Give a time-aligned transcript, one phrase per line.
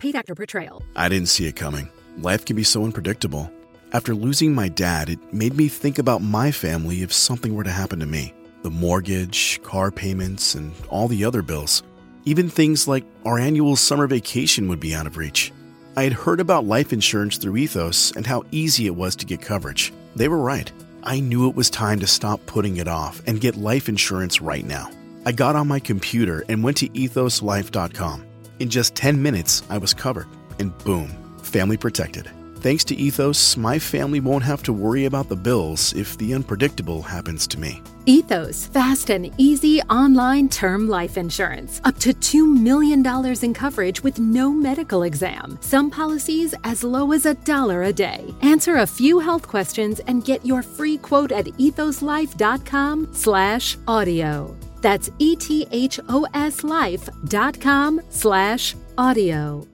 [0.00, 0.82] Paid actor portrayal.
[0.96, 1.90] I didn't see it coming.
[2.16, 3.52] Life can be so unpredictable.
[3.92, 7.70] After losing my dad, it made me think about my family if something were to
[7.70, 11.82] happen to me the mortgage, car payments, and all the other bills.
[12.24, 15.52] Even things like our annual summer vacation would be out of reach.
[15.96, 19.40] I had heard about life insurance through Ethos and how easy it was to get
[19.40, 19.92] coverage.
[20.16, 20.70] They were right.
[21.02, 24.64] I knew it was time to stop putting it off and get life insurance right
[24.64, 24.90] now.
[25.24, 28.26] I got on my computer and went to ethoslife.com.
[28.60, 31.08] In just 10 minutes, I was covered, and boom,
[31.42, 32.30] family protected.
[32.56, 37.00] Thanks to Ethos, my family won't have to worry about the bills if the unpredictable
[37.00, 37.82] happens to me.
[38.04, 41.80] Ethos, fast and easy online term life insurance.
[41.84, 43.02] Up to $2 million
[43.42, 45.56] in coverage with no medical exam.
[45.62, 48.34] Some policies as low as a dollar a day.
[48.42, 54.54] Answer a few health questions and get your free quote at ethoslife.com slash audio.
[54.80, 59.64] That's E E-T-H-O-S life.com slash audio.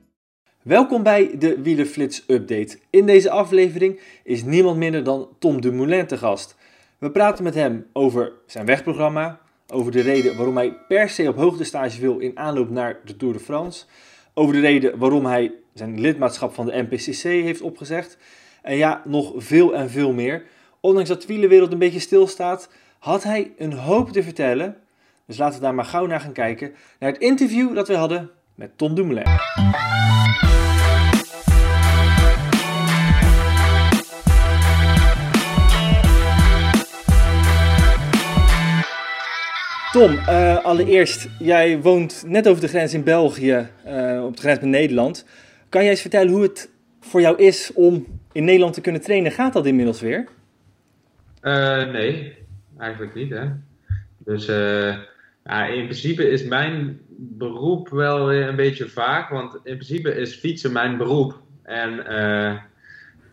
[0.62, 2.78] Welkom bij de Wielerflits Update.
[2.90, 6.56] In deze aflevering is niemand minder dan Tom Dumoulin te gast.
[6.98, 11.36] We praten met hem over zijn wegprogramma, over de reden waarom hij per se op
[11.36, 13.84] hoogtestage wil in aanloop naar de Tour de France,
[14.34, 18.18] over de reden waarom hij zijn lidmaatschap van de NPCC heeft opgezegd
[18.62, 20.44] en ja, nog veel en veel meer.
[20.80, 24.76] Ondanks dat de wielerwereld een beetje stilstaat, had hij een hoop te vertellen.
[25.26, 28.30] Dus laten we daar maar gauw naar gaan kijken, naar het interview dat we hadden
[28.54, 29.24] met Tom Dumoulin.
[39.92, 44.60] Tom, eh, allereerst, jij woont net over de grens in België, eh, op de grens
[44.60, 45.26] met Nederland.
[45.68, 49.32] Kan jij eens vertellen hoe het voor jou is om in Nederland te kunnen trainen?
[49.32, 50.28] Gaat dat inmiddels weer?
[51.40, 52.38] Eh, nee,
[52.78, 53.30] eigenlijk niet.
[53.30, 53.46] Hè?
[54.18, 54.48] Dus
[55.46, 60.34] ja, in principe is mijn beroep wel weer een beetje vaag, want in principe is
[60.34, 61.40] fietsen mijn beroep.
[61.62, 62.56] En eh,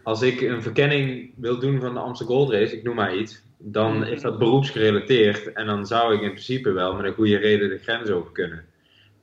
[0.03, 3.41] als ik een verkenning wil doen van de Amsterdam Gold Race, ik noem maar iets,
[3.57, 5.53] dan is dat beroepsgerelateerd.
[5.53, 8.65] En dan zou ik in principe wel met een goede reden de grens over kunnen.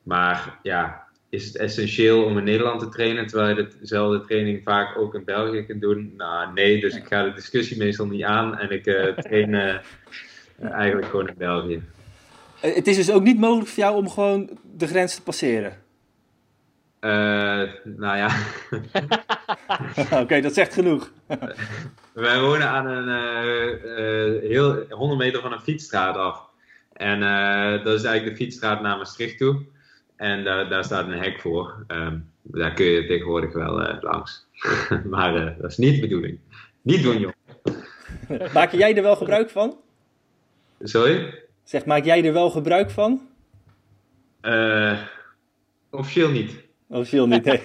[0.03, 4.99] Maar ja, is het essentieel om in Nederland te trainen, terwijl je dezelfde training vaak
[4.99, 6.13] ook in België kunt doen?
[6.17, 9.77] Nou, nee, dus ik ga de discussie meestal niet aan en ik eh, train eh,
[10.61, 11.83] eigenlijk gewoon in België.
[12.61, 15.77] Eh, het is dus ook niet mogelijk voor jou om gewoon de grens te passeren.
[17.01, 18.31] Eh, nou ja,
[20.23, 21.13] Oké, dat zegt genoeg.
[22.13, 26.49] wij wonen aan een eh, heel 100 meter van een fietsstraat af.
[26.93, 27.21] En
[27.85, 29.63] dat is eigenlijk de fietsstraat naar Maastricht toe.
[30.17, 31.85] En daar, daar staat een hek voor.
[31.87, 34.47] Ehm, daar kun je tegenwoordig wel langs.
[35.11, 36.39] maar dat is niet de bedoeling.
[36.83, 37.33] Niet doen, joh.
[38.53, 39.77] Maak jij er wel gebruik van?
[40.81, 41.49] Sorry?
[41.71, 43.21] Zeg, maak jij er wel gebruik van?
[44.41, 44.99] Eh,
[45.91, 46.55] officieel niet.
[46.89, 47.61] Officieel niet, nee.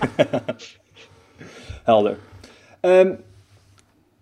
[1.84, 2.18] Helder.
[2.80, 3.16] Ehm,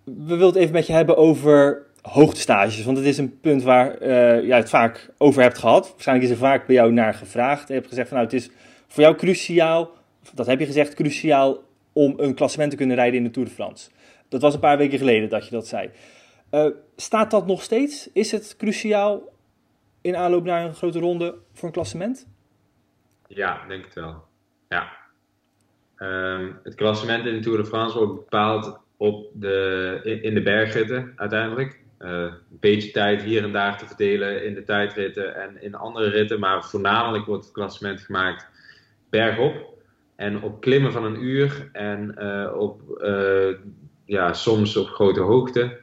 [0.03, 2.83] we willen het even met je hebben over hoogtestages.
[2.83, 5.89] Want het is een punt waar eh, jij het vaak over hebt gehad.
[5.89, 7.67] Waarschijnlijk is er vaak bij jou naar gevraagd.
[7.67, 8.49] Je hebt gezegd van nou, het is
[8.88, 9.91] voor jou cruciaal,
[10.33, 13.53] dat heb je gezegd, cruciaal om een klassement te kunnen rijden in de Tour de
[13.53, 13.89] France.
[14.29, 15.89] Dat was een paar weken geleden dat je dat zei.
[16.49, 18.09] Eh, staat dat nog steeds?
[18.13, 19.31] Is het cruciaal
[20.03, 22.28] in aanloop naar een grote ronde voor een klassement?
[23.28, 24.24] Ja, denk het wel.
[24.69, 24.91] Ja.
[25.96, 31.14] Ehm, het klassement in de Tour de France wordt bepaald op de, in, de bergritten
[31.16, 31.80] uiteindelijk.
[31.97, 36.09] Eh, een beetje tijd hier en daar te verdelen in de tijdritten en in andere
[36.09, 36.40] ritten.
[36.40, 38.47] Maar voornamelijk wordt het klassement gemaakt
[39.09, 39.72] bergop.
[40.16, 43.56] En op klimmen van een uur en eh, op, eh,
[44.06, 45.81] ja, soms op grote hoogte.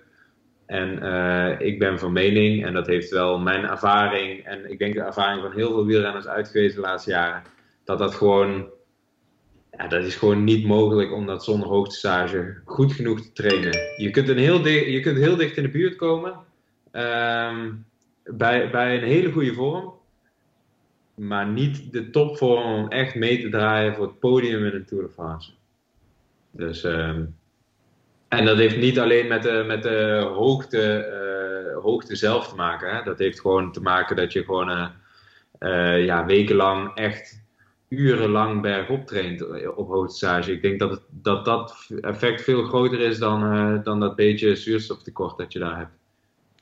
[0.70, 4.94] En eh, ik ben van mening, en dat heeft wel mijn ervaring en ik denk
[4.94, 7.42] de ervaring van heel veel wielrenners uitgewezen de laatste jaren,
[7.84, 8.68] dat dat gewoon,
[9.70, 13.78] ja, dat is gewoon niet mogelijk om dat zonder hoogtestage goed genoeg te trainen.
[13.96, 16.34] Je kunt, een heel, je kunt heel dicht in de buurt komen
[16.90, 17.72] ehm,
[18.24, 19.92] bij, bij een hele goede vorm,
[21.14, 25.04] maar niet de topvorm om echt mee te draaien voor het podium in een Tour
[25.04, 25.52] de France.
[26.50, 27.24] Dus ehm,
[28.30, 32.96] en dat heeft niet alleen met de, met de hoogte, eh, hoogte zelf te maken.
[32.96, 33.02] Hè?
[33.02, 34.86] Dat heeft gewoon te maken dat je gewoon eh,
[35.58, 37.42] eh, ja, wekenlang echt
[37.88, 40.52] urenlang bergop traint op hoogtestage.
[40.52, 45.38] Ik denk dat, het, dat dat effect veel groter is dan, dan dat beetje zuurstoftekort
[45.38, 45.98] dat je daar hebt.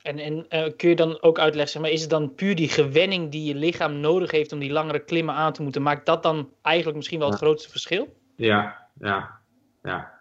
[0.02, 3.30] En, en kun je dan ook uitleggen, zeg maar, is het dan puur die gewenning
[3.30, 5.82] die je lichaam nodig heeft om die langere klimmen aan te moeten?
[5.82, 7.46] Maakt dat dan eigenlijk misschien wel het Ja.
[7.46, 8.16] grootste verschil?
[8.36, 9.38] Ja, ja,
[9.82, 10.17] ja.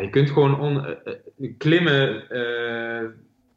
[0.00, 3.08] Je kunt gewoon on, eh, eh, klimmen eh,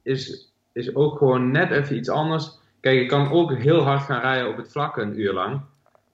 [0.03, 2.59] is, is ook gewoon net even iets anders.
[2.79, 5.61] Kijk, je kan ook heel hard gaan rijden op het vlak een uur lang.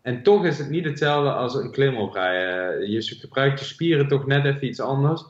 [0.02, 2.92] en toch is het niet hetzelfde als een klimop rijden.
[2.92, 5.24] Je gebruikt je spieren toch net even iets anders.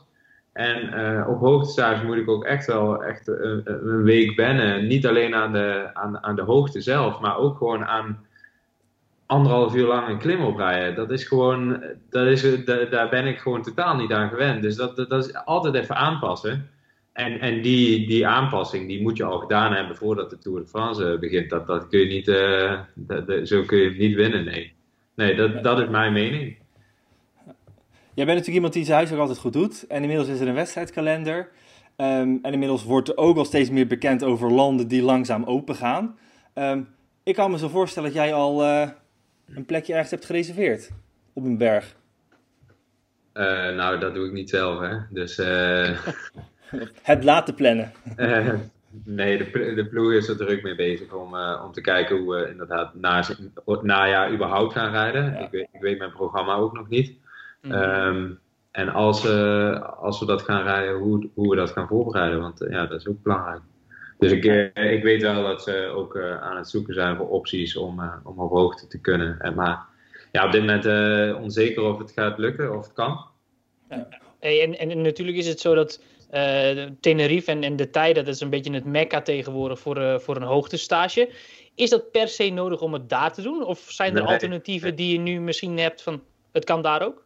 [0.52, 0.94] En
[1.26, 4.86] op hoogtestage moet ik ook echt wel echt een, een, week wennen.
[4.86, 8.26] Niet alleen aan de, aan, aan de hoogte zelf, maar ook gewoon aan
[9.32, 10.94] anderhalf uur lang een klimop rijden.
[10.94, 14.62] Dat is gewoon, dat is, daar ben ik gewoon totaal niet aan gewend.
[14.62, 16.70] Dus dat, dat, is altijd even aanpassen.
[17.12, 20.66] En, en die, die aanpassing die moet je al gedaan hebben voordat de Tour de
[20.66, 21.50] France begint.
[21.50, 22.26] Dat, dat kun je niet,
[22.94, 24.72] dat, zo kun je niet winnen, nee.
[25.14, 26.56] Nee, dat, dat is mijn mening.
[28.14, 29.86] Jij bent natuurlijk iemand die zijn huis ook altijd goed doet.
[29.86, 31.38] En inmiddels is er een wedstrijdkalender.
[31.96, 35.74] Um, en inmiddels wordt er ook al steeds meer bekend over landen die langzaam open
[35.74, 36.18] gaan.
[36.54, 36.88] Um,
[37.22, 38.88] ik kan me zo voorstellen dat jij al uh,
[39.54, 40.90] een plekje ergens hebt gereserveerd
[41.32, 41.96] op een berg.
[43.34, 43.44] Uh,
[43.74, 44.96] nou, dat doe ik niet zelf, hè.
[45.10, 45.98] Dus, uh...
[47.02, 47.92] Het laten plannen.
[49.04, 52.50] nee, de, de ploeg is er druk mee bezig om, om te kijken hoe we
[52.50, 53.24] inderdaad na,
[53.82, 55.24] najaar überhaupt gaan rijden.
[55.24, 55.38] Ja.
[55.38, 57.16] Ik, weet, ik weet mijn programma ook nog niet.
[57.60, 57.72] Mhm.
[57.72, 58.30] Ehm,
[58.70, 59.26] en als,
[59.80, 62.40] als we dat gaan rijden, hoe, hoe we dat gaan voorbereiden.
[62.40, 63.62] Want ja, dat is ook belangrijk.
[64.22, 67.76] Dus ik, uh, ik weet wel dat ze ook aan het zoeken zijn voor opties
[67.76, 69.40] om, om op hoogte te kunnen.
[69.40, 69.80] En, maar
[70.32, 70.86] ja, op dit moment
[71.36, 73.24] onzeker of het gaat lukken, of het kan.
[73.90, 74.08] Ja.
[74.40, 76.00] En, en, natuurlijk is het zo dat
[77.00, 80.42] Tenerife en, en de tijden, dat is een beetje het mekka tegenwoordig voor, voor een
[80.42, 81.30] hoogtestage.
[81.74, 83.64] Is dat per se nodig om het daar te doen?
[83.64, 86.22] Of zijn er alternatieven die je nu misschien hebt van
[86.52, 87.24] het kan daar ook?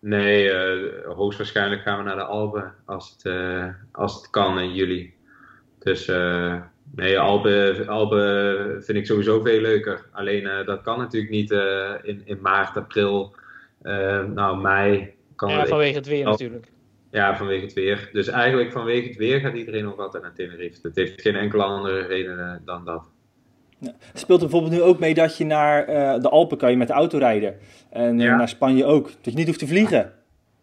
[0.00, 4.74] Nee, uh, hoogstwaarschijnlijk gaan we naar de Alpen als het, uh, als het kan in
[4.74, 5.14] juli.
[5.80, 6.54] Dus uh,
[6.94, 10.06] nee, Alpen, Alpen vind ik sowieso veel leuker.
[10.12, 11.50] Alleen dat kan natuurlijk niet
[12.02, 13.34] in, in maart, april,
[14.34, 15.14] nou mei.
[15.36, 16.66] Kan ja, vanwege het weer natuurlijk.
[17.10, 18.08] Ja, vanwege het weer.
[18.12, 20.78] Dus eigenlijk vanwege het weer gaat iedereen ook altijd naar Tenerife.
[20.82, 23.08] Het heeft geen enkele andere reden dan dat.
[23.78, 23.92] Ja.
[24.14, 26.88] Speelt er bijvoorbeeld nu ook mee dat je naar uh, de Alpen kan je met
[26.88, 27.58] de auto rijden.
[27.90, 29.04] En naar Spanje ook.
[29.04, 30.12] Dat je niet hoeft te vliegen.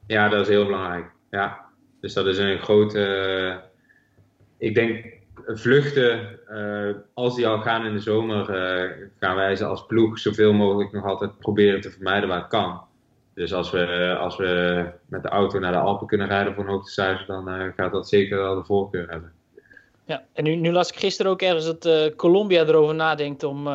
[0.07, 1.05] Ja, dat is heel belangrijk.
[1.31, 1.65] Ja.
[2.01, 3.65] Dus dat is een grote...
[4.57, 5.05] Ik denk
[5.45, 6.39] vluchten,
[7.13, 8.45] als die al gaan in de zomer,
[9.19, 12.81] gaan wij ze als ploeg zoveel mogelijk nog altijd proberen te vermijden waar het kan.
[13.33, 16.69] Dus als we, als we met de auto naar de Alpen kunnen rijden voor een
[16.69, 19.31] hoogtestage, dan gaat dat zeker wel de voorkeur hebben.
[20.05, 23.67] Ja, en nu, nu las ik gisteren ook ergens dat Colombia erover nadenkt om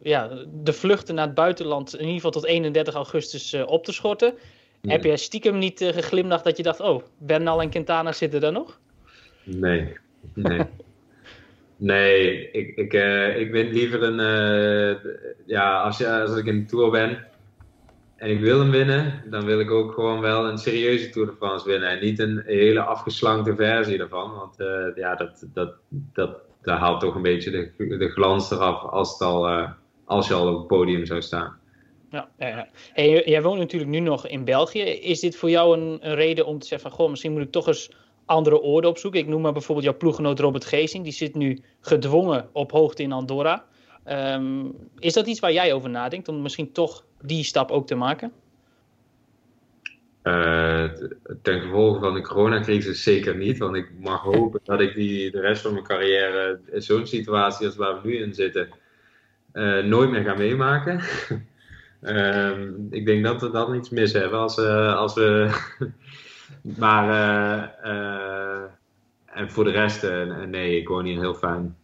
[0.00, 0.30] ja,
[0.62, 4.34] de vluchten naar het buitenland in ieder geval tot 31 augustus op te schorten.
[4.82, 8.78] Heb jij stiekem niet geglimlacht dat je dacht, oh, Bernal en Quintana zitten daar nog?
[9.44, 9.96] Nee,
[10.34, 10.60] nee.
[11.76, 12.92] nee, ik, ik,
[13.36, 14.18] ik ben liever een,
[15.46, 17.26] ja, als, je, als ik in de Tour ben,
[18.18, 21.36] en ik wil hem winnen, dan wil ik ook gewoon wel een serieuze Tour de
[21.36, 21.88] France winnen.
[21.88, 24.34] En niet een hele afgeslankte versie daarvan.
[24.34, 28.82] Want uh, ja, dat, dat, dat, dat haalt toch een beetje de, de glans eraf
[28.82, 29.68] als, het al,
[30.04, 31.58] als je al op het podium zou staan.
[32.10, 32.68] Ja, ja, ja.
[33.24, 34.82] Jij woont natuurlijk nu nog in België.
[34.82, 36.98] Is dit voor jou een, een, reden om te zeggen van...
[36.98, 37.92] Goh, misschien moet ik toch eens
[38.28, 39.20] andere oorden opzoeken.
[39.20, 41.04] Ik noem maar bijvoorbeeld jouw ploeggenoot Robert Geesing.
[41.04, 43.64] Die zit nu gedwongen op hoogte in Andorra.
[44.08, 46.28] Um, is dat iets waar jij over nadenkt?
[46.28, 48.32] Om misschien toch die stap ook te maken?
[50.22, 50.84] Uh,
[51.42, 53.58] ten gevolge van de coronacrisis zeker niet.
[53.58, 57.66] Want ik mag hopen dat ik die de rest van mijn carrière in zo'n situatie
[57.66, 58.68] als waar we nu in zitten
[59.52, 61.00] uh, nooit meer ga meemaken.
[62.02, 62.58] uh,
[62.98, 65.50] ik denk dat we dan iets mis hebben als, uh, als we.
[66.62, 67.08] Maar
[69.26, 70.06] en voor de rest,
[70.48, 71.76] nee, ik woon hier heel fijn.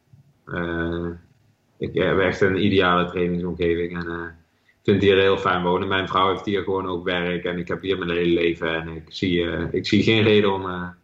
[1.79, 4.05] ik heb echt een ideale trainingsomgeving.
[4.05, 4.37] En,
[4.85, 5.89] vind hier heel fijn wonen.
[5.89, 8.75] Mijn vrouw heeft hier gewoon ook werk en ik heb hier mijn hele leven.
[8.75, 9.41] En ik zie,
[9.71, 10.97] ik zie geen reden om naar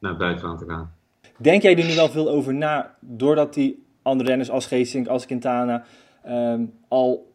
[0.00, 0.94] het buitenland te gaan.
[1.38, 5.26] Denk jij er nu wel veel over na, doordat die andere renners als Geesink, als
[5.26, 5.84] Quintana
[6.26, 7.32] um, al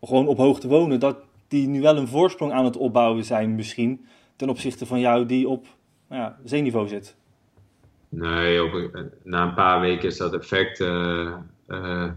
[0.00, 1.16] gewoon op hoogte wonen, dat
[1.48, 4.06] die nu wel een voorsprong aan het opbouwen zijn misschien,
[4.42, 5.66] ten opzichte van jou die op
[6.08, 7.16] nou ja, zeeniveau zit?
[8.08, 8.90] Nee, op,
[9.22, 10.80] na een paar weken is dat effect...
[10.80, 12.10] Uh,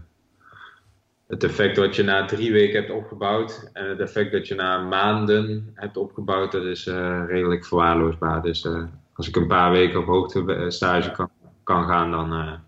[1.26, 4.78] het effect wat je na drie weken hebt opgebouwd en het effect dat je na
[4.78, 8.42] maanden hebt opgebouwd, dat is uh, redelijk verwaarloosbaar.
[8.42, 8.68] Dus
[9.14, 11.30] als ik een paar weken op hoogte eh, stage kan,
[11.62, 12.58] kan gaan, dan,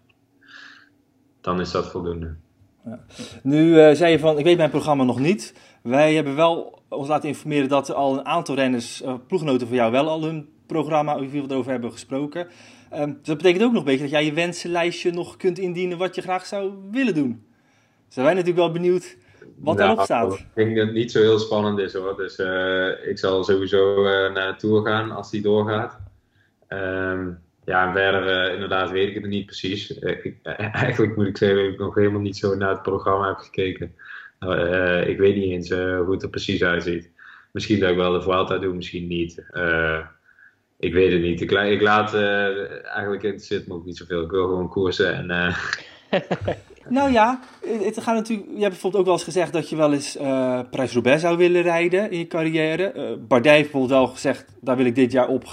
[1.40, 2.34] dan is dat voldoende.
[2.84, 3.00] Ja.
[3.42, 5.54] Nu zei je van, ik weet mijn programma nog niet.
[5.82, 9.92] Wij hebben wel ons laten informeren dat er al een aantal renners, ploeggenoten van jou,
[9.92, 12.48] wel al hun programma erover hebben gesproken.
[12.94, 15.98] Um, dus dat betekent ook nog een beetje dat jij je wensenlijstje nog kunt indienen
[15.98, 17.46] wat je graag zou willen doen
[18.08, 20.32] zijn wij natuurlijk wel benieuwd wat nou, daarop staat.
[20.32, 22.16] Ik denk dat het niet zo heel spannend is hoor.
[22.16, 25.98] Dus uh, ik zal sowieso uh, naar de Tour gaan als die doorgaat.
[26.68, 29.90] Um, ja, en verder uh, inderdaad weet ik het niet precies.
[29.90, 30.34] Ik,
[30.82, 33.94] eigenlijk moet ik zeggen dat ik nog helemaal niet zo naar het programma heb gekeken.
[34.40, 37.10] Uh, ik weet niet eens uh, hoe het er precies uitziet.
[37.52, 39.44] Misschien dat ik wel de Vuelta doe, misschien niet.
[39.52, 39.98] Uh,
[40.78, 41.40] ik weet het niet.
[41.40, 44.22] Ik, ik laat eigenlijk interesseert me ook niet zoveel.
[44.22, 45.26] Ik wil gewoon koersen en.
[46.88, 48.48] nou ja, het gaat natuurlijk.
[48.48, 50.16] Je hebt bijvoorbeeld ook wel eens gezegd dat je wel eens
[50.70, 53.16] Parijs-Roubaix zou willen rijden in je carrière.
[53.28, 55.44] Bardet heeft bijvoorbeeld wel gezegd, daar wil ik dit jaar op,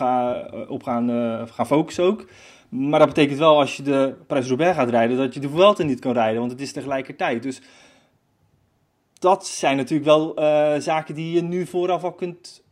[0.67, 1.09] op gaan,
[1.47, 2.25] gaan focussen ook.
[2.69, 5.99] Maar dat betekent wel als je de Parijs-Roubaix gaat rijden, dat je de Vuelta niet
[5.99, 7.43] kan rijden, want het is tegelijkertijd.
[7.43, 7.61] Dus
[9.25, 12.63] dat zijn natuurlijk wel uh, zaken die je nu vooraf al kunt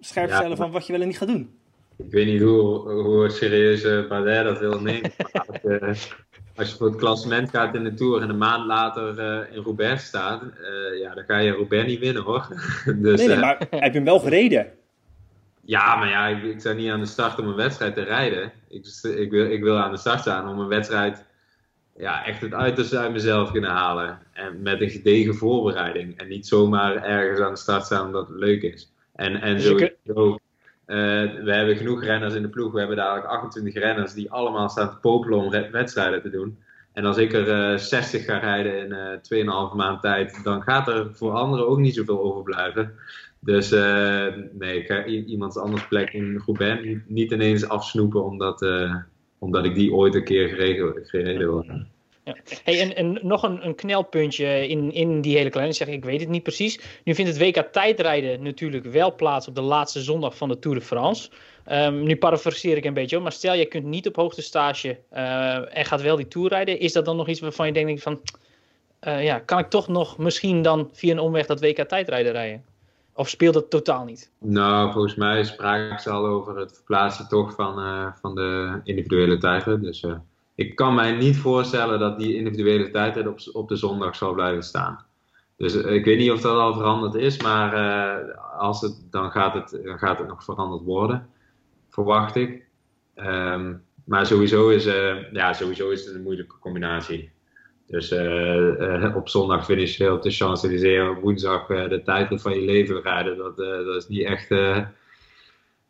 [0.00, 1.58] scherpstellen ja, van wat je wel en niet gaat doen.
[1.96, 5.10] Ik weet niet hoe, hoe serieus uh, Bardet dat wil nemen.
[5.80, 6.14] als, je,
[6.56, 9.62] als, je voor het klassement gaat in de Tour en een maand later uh, in
[9.62, 10.42] Roubaix staat,
[11.00, 12.46] ja, dan ga je Roubaix niet winnen hoor.
[12.96, 14.72] dus, nee, nee, maar heb je hem wel gereden?
[15.62, 18.52] Ja, maar ja, ik, ik sta niet aan de start om een wedstrijd te rijden.
[18.68, 21.24] Ik, ik, wil, ik wil aan de start staan om een wedstrijd
[21.98, 24.18] ja, echt het uiterste uit mezelf kunnen halen.
[24.32, 26.18] En met een gedegen voorbereiding.
[26.18, 28.92] En niet zomaar ergens aan de start staan omdat het leuk is.
[29.14, 30.36] En, en dus sowieso, uh,
[31.44, 32.72] we hebben genoeg renners in de ploeg.
[32.72, 36.58] We hebben dadelijk 28 renners die allemaal staan te popelen om wedstrijden te doen.
[36.92, 38.90] En als ik er uh, 60 ga rijden in
[39.38, 42.92] uh, 2,5 maand tijd, dan gaat er voor anderen ook niet zoveel overblijven.
[43.40, 43.70] Dus
[44.52, 48.60] nee, ik ga iemands anders plek in groep N niet ineens afsnoepen omdat,
[49.38, 51.64] omdat ik die ooit een keer gereden, wil.
[51.66, 51.86] Ja.
[52.64, 56.20] Hey, en, en nog een, een knelpuntje in, in die hele kleine, zeg ik, weet
[56.20, 56.80] het niet precies.
[57.04, 60.78] Nu vindt het WK tijdrijden natuurlijk wel plaats op de laatste zondag van de Tour
[60.78, 61.30] de France.
[61.72, 65.78] Um, nu parafraseer ik een beetje, maar stel je kunt niet op hoogte stage uh,
[65.78, 66.80] en gaat wel die Tour rijden.
[66.80, 68.20] Is dat dan nog iets waarvan je denkt van,
[69.08, 72.64] uh, ja, kan ik toch nog misschien dan via een omweg dat WK tijdrijden rijden?
[73.16, 74.30] Of speelt dat totaal niet?
[74.38, 79.38] Nou, volgens mij spraken ze al over het verplaatsen toch van, uh, van de individuele
[79.38, 79.82] tijden.
[79.82, 80.14] Dus uh,
[80.54, 84.62] ik kan mij niet voorstellen dat die individuele tijdrit op, op de zondag zal blijven
[84.62, 85.04] staan.
[85.56, 87.74] Dus uh, ik weet niet of dat al veranderd is, maar
[88.34, 91.28] als het, dan, gaat het, gaat het nog veranderd worden,
[91.88, 92.64] verwacht ik.
[93.14, 94.84] Um, maar sowieso is,
[95.32, 97.30] ja, sowieso is het een moeilijke combinatie.
[97.86, 102.52] Dus uh, uh, op zondag financieel op de Champs-Élysées op woensdag uh, de titel van
[102.52, 104.48] je leven rijden, dat, dat is niet echt.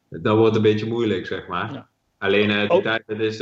[0.08, 1.72] dat wordt een beetje moeilijk, zeg maar.
[1.72, 1.88] Ja.
[2.18, 2.82] Alleen die oh.
[2.82, 3.36] tijd, dat, is,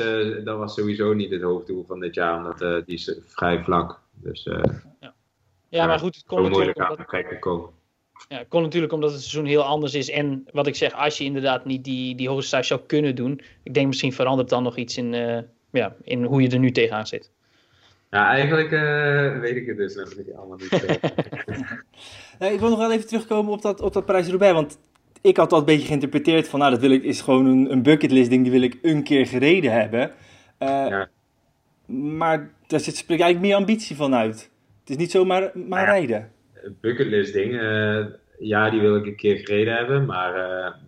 [0.45, 4.01] dat was sowieso niet het hoofddoel van dit jaar, omdat die is vrij vlak.
[4.13, 4.49] Dus,
[5.01, 5.15] ja.
[5.69, 7.73] ja, maar goed, het kon natuurlijk omdat.
[8.29, 10.11] Ja, kon natuurlijk omdat het seizoen heel anders is.
[10.11, 13.75] En wat ik zeg, als je inderdaad niet die, die hoogste zou kunnen doen, ik
[13.75, 15.13] denk misschien verandert dan nog iets in,
[15.71, 17.31] ja, in hoe je er nu tegenaan zit.
[18.15, 20.71] Ja, eigenlijk uh, weet ik het dus nog niet allemaal niet.
[22.39, 24.79] nee, ik wil nog wel even terugkomen op dat, op dat Parijs-Roubaix, want
[25.21, 27.83] ik had dat een beetje geïnterpreteerd van, nou, dat wil ik, is gewoon een, een
[27.83, 30.11] bucketlist ding, die wil ik een keer gereden hebben.
[30.59, 31.09] Uh, ja.
[31.87, 34.51] Maar daar zit, spreekt eigenlijk meer ambitie van uit.
[34.81, 36.31] Het is niet zomaar maar ja, rijden.
[36.81, 38.07] Bucketlist ding, uh,
[38.39, 40.33] ja, die wil ik een keer gereden hebben, maar,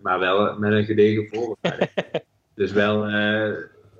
[0.01, 1.91] maar wel met een gedegen voorbereiding.
[2.55, 3.05] dus wel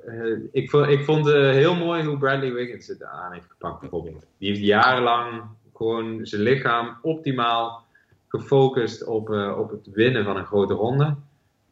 [0.07, 3.79] uh, ik, ik vond het uh, heel mooi hoe Bradley Wiggins het aan heeft gepakt,
[3.79, 4.25] bijvoorbeeld.
[4.37, 7.85] Die heeft jarenlang gewoon zijn lichaam optimaal
[8.27, 11.15] gefocust op, uh, op het winnen van een grote ronde.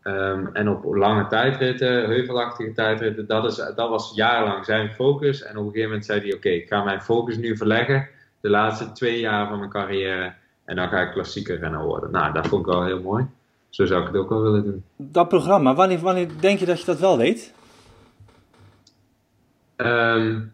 [0.04, 5.44] Um, en op lange tijdritten, heuvelachtige tijdritten, dat, is, dat was jarenlang zijn focus.
[5.44, 8.08] En op een gegeven moment zei hij: Oké, ik ga mijn focus nu verleggen.
[8.42, 10.34] De laatste twee jaar van mijn carrière.
[10.66, 12.12] En dan ga ik klassieker renner worden.
[12.12, 13.26] Nou, dat vond ik wel heel mooi.
[13.70, 14.84] Zo zou ik het ook wel willen doen.
[14.96, 17.54] Dat programma, wanneer, wanneer denk je dat je dat wel weet?
[19.78, 20.54] Um,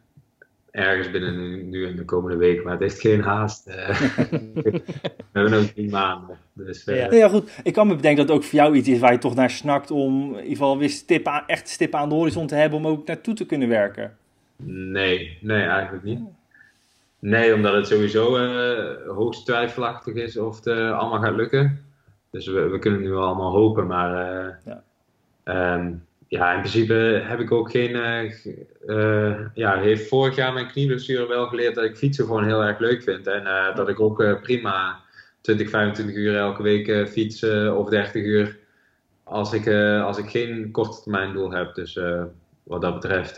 [0.71, 3.67] ergens binnen nu, in de komende week, maar het heeft geen haast.
[3.67, 3.75] Uh,
[4.59, 4.81] we
[5.31, 6.37] hebben nog drie maanden.
[6.53, 7.11] Dus, uh, ja.
[7.11, 7.29] ja.
[7.29, 7.59] goed.
[7.63, 9.49] Ik kan me bedenken dat het ook voor jou iets is waar je toch naar
[9.49, 12.79] snakt om in ieder geval weer stip aan, echt stippen aan de horizon te hebben
[12.79, 14.17] om ook naartoe te kunnen werken.
[14.65, 16.19] Nee, nee, eigenlijk niet.
[17.19, 21.85] Nee, omdat het sowieso uh, hoogst twijfelachtig is of het allemaal gaat lukken.
[22.31, 24.83] Dus we, we kunnen nu allemaal hopen, maar ja.
[25.75, 27.95] Um, ja, in principe heb ik ook geen.
[28.85, 32.79] Uh, ja, heeft vorig jaar mijn knieblessure wel geleerd dat ik fietsen gewoon heel erg
[32.79, 33.27] leuk vind.
[33.27, 34.99] En uh, dat ik ook prima
[35.41, 38.59] 20, 25 uur elke week fiets of 30 uur.
[39.23, 39.67] Als ik,
[40.03, 41.75] als ik geen korte termijn doel heb.
[41.75, 41.99] Dus
[42.63, 43.35] wat dat betreft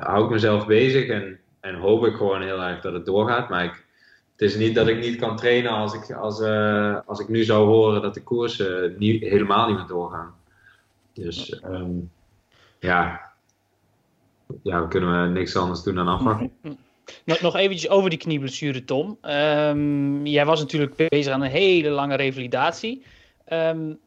[0.00, 3.48] hou ik mezelf bezig en, en hoop ik gewoon heel erg dat het doorgaat.
[3.48, 3.84] Maar ik,
[4.32, 6.40] het is niet dat ik niet kan trainen als ik, als,
[7.06, 10.34] als ik nu zou horen dat de koersen niet, helemaal niet meer doorgaan.
[11.12, 11.62] Dus.
[11.64, 12.10] Um,
[12.86, 13.32] ja,
[14.62, 16.52] ja, we kunnen niks anders doen dan afwachten.
[17.24, 19.18] Nog, nog eventjes over die knieblessure, Tom.
[19.22, 23.02] Um, jij was natuurlijk bezig aan een hele lange revalidatie.
[23.52, 23.98] Um,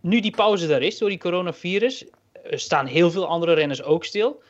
[0.00, 2.04] nu die pauze daar is door die coronavirus,
[2.50, 4.42] staan heel veel andere renners ook stil.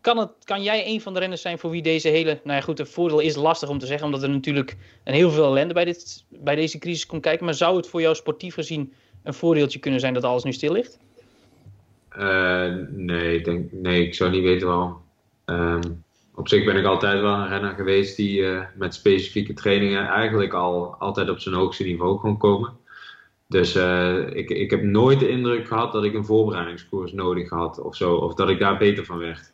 [0.00, 2.40] kan, het, kan jij een van de renners zijn voor wie deze hele.
[2.44, 5.30] Nou ja, goed, het voordeel is lastig om te zeggen, omdat er natuurlijk een heel
[5.30, 7.44] veel ellende bij, dit, bij deze crisis komt kijken.
[7.44, 8.92] Maar zou het voor jou sportief gezien
[9.22, 10.98] een voordeeltje kunnen zijn dat alles nu stil ligt?
[12.18, 15.02] Uh, nee, ik denk, nee, ik zou niet weten waarom.
[15.44, 20.06] Um, op zich ben ik altijd wel een renner geweest die uh, met specifieke trainingen
[20.06, 22.72] eigenlijk al altijd op zijn hoogste niveau kon komen.
[23.48, 27.80] Dus uh, ik, ik heb nooit de indruk gehad dat ik een voorbereidingskoers nodig had
[27.80, 28.14] of zo.
[28.14, 29.52] Of dat ik daar beter van werd.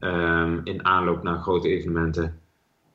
[0.00, 2.40] Um, in aanloop naar grote evenementen.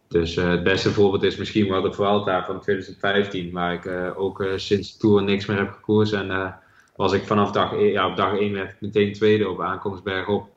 [0.07, 3.51] Dus het beste voorbeeld is misschien wel de Vuelta van 2015.
[3.51, 6.13] Waar ik ook sinds de Tour niks meer heb gekoerst.
[6.13, 6.55] En
[6.95, 10.27] was ik vanaf dag 1, ja, op dag 1 werd ik meteen tweede op aankomstberg
[10.27, 10.49] op.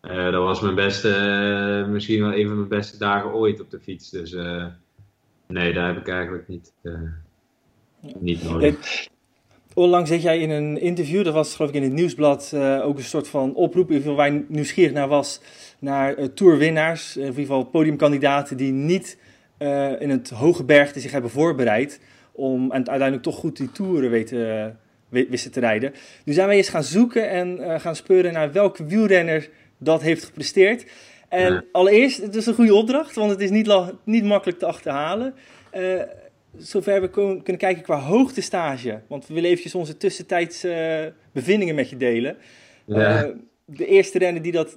[0.00, 4.10] dat was mijn beste, misschien wel een van mijn beste dagen ooit op de fiets.
[4.10, 4.36] Dus
[5.46, 6.72] nee, daar heb ik eigenlijk niet,
[8.18, 9.08] niet nodig.
[9.74, 13.02] Onlangs zit jij in een interview, dat was geloof ik in het nieuwsblad, ook een
[13.02, 15.40] soort van oproep, in waar ik nieuwsgierig naar was,
[15.78, 19.18] naar tourwinnaars, in ieder geval podiumkandidaten die niet
[19.98, 22.00] in het hoge bergte zich hebben voorbereid
[22.32, 24.78] om uiteindelijk toch goed die toeren weten,
[25.28, 25.94] wisten te rijden.
[26.24, 30.84] Nu zijn wij eens gaan zoeken en gaan speuren naar welke wielrenner dat heeft gepresteerd.
[31.28, 35.34] En allereerst, het is een goede opdracht, want het is niet, niet makkelijk te achterhalen
[36.56, 39.00] zover we kunnen kijken qua hoogtestage.
[39.06, 42.36] Want we willen eventjes onze tussentijdse uh, bevindingen met je delen.
[42.84, 43.24] Ja.
[43.24, 43.30] Uh,
[43.64, 44.76] de eerste renner die dat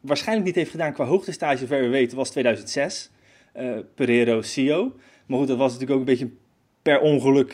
[0.00, 3.10] waarschijnlijk niet heeft gedaan qua hoogtestage, zover we weten, was 2006.
[3.56, 4.96] Uh, Pereiro Sio.
[5.26, 6.30] Maar goed, dat was natuurlijk ook een beetje
[6.82, 7.52] per ongeluk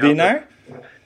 [0.00, 0.46] winnaar.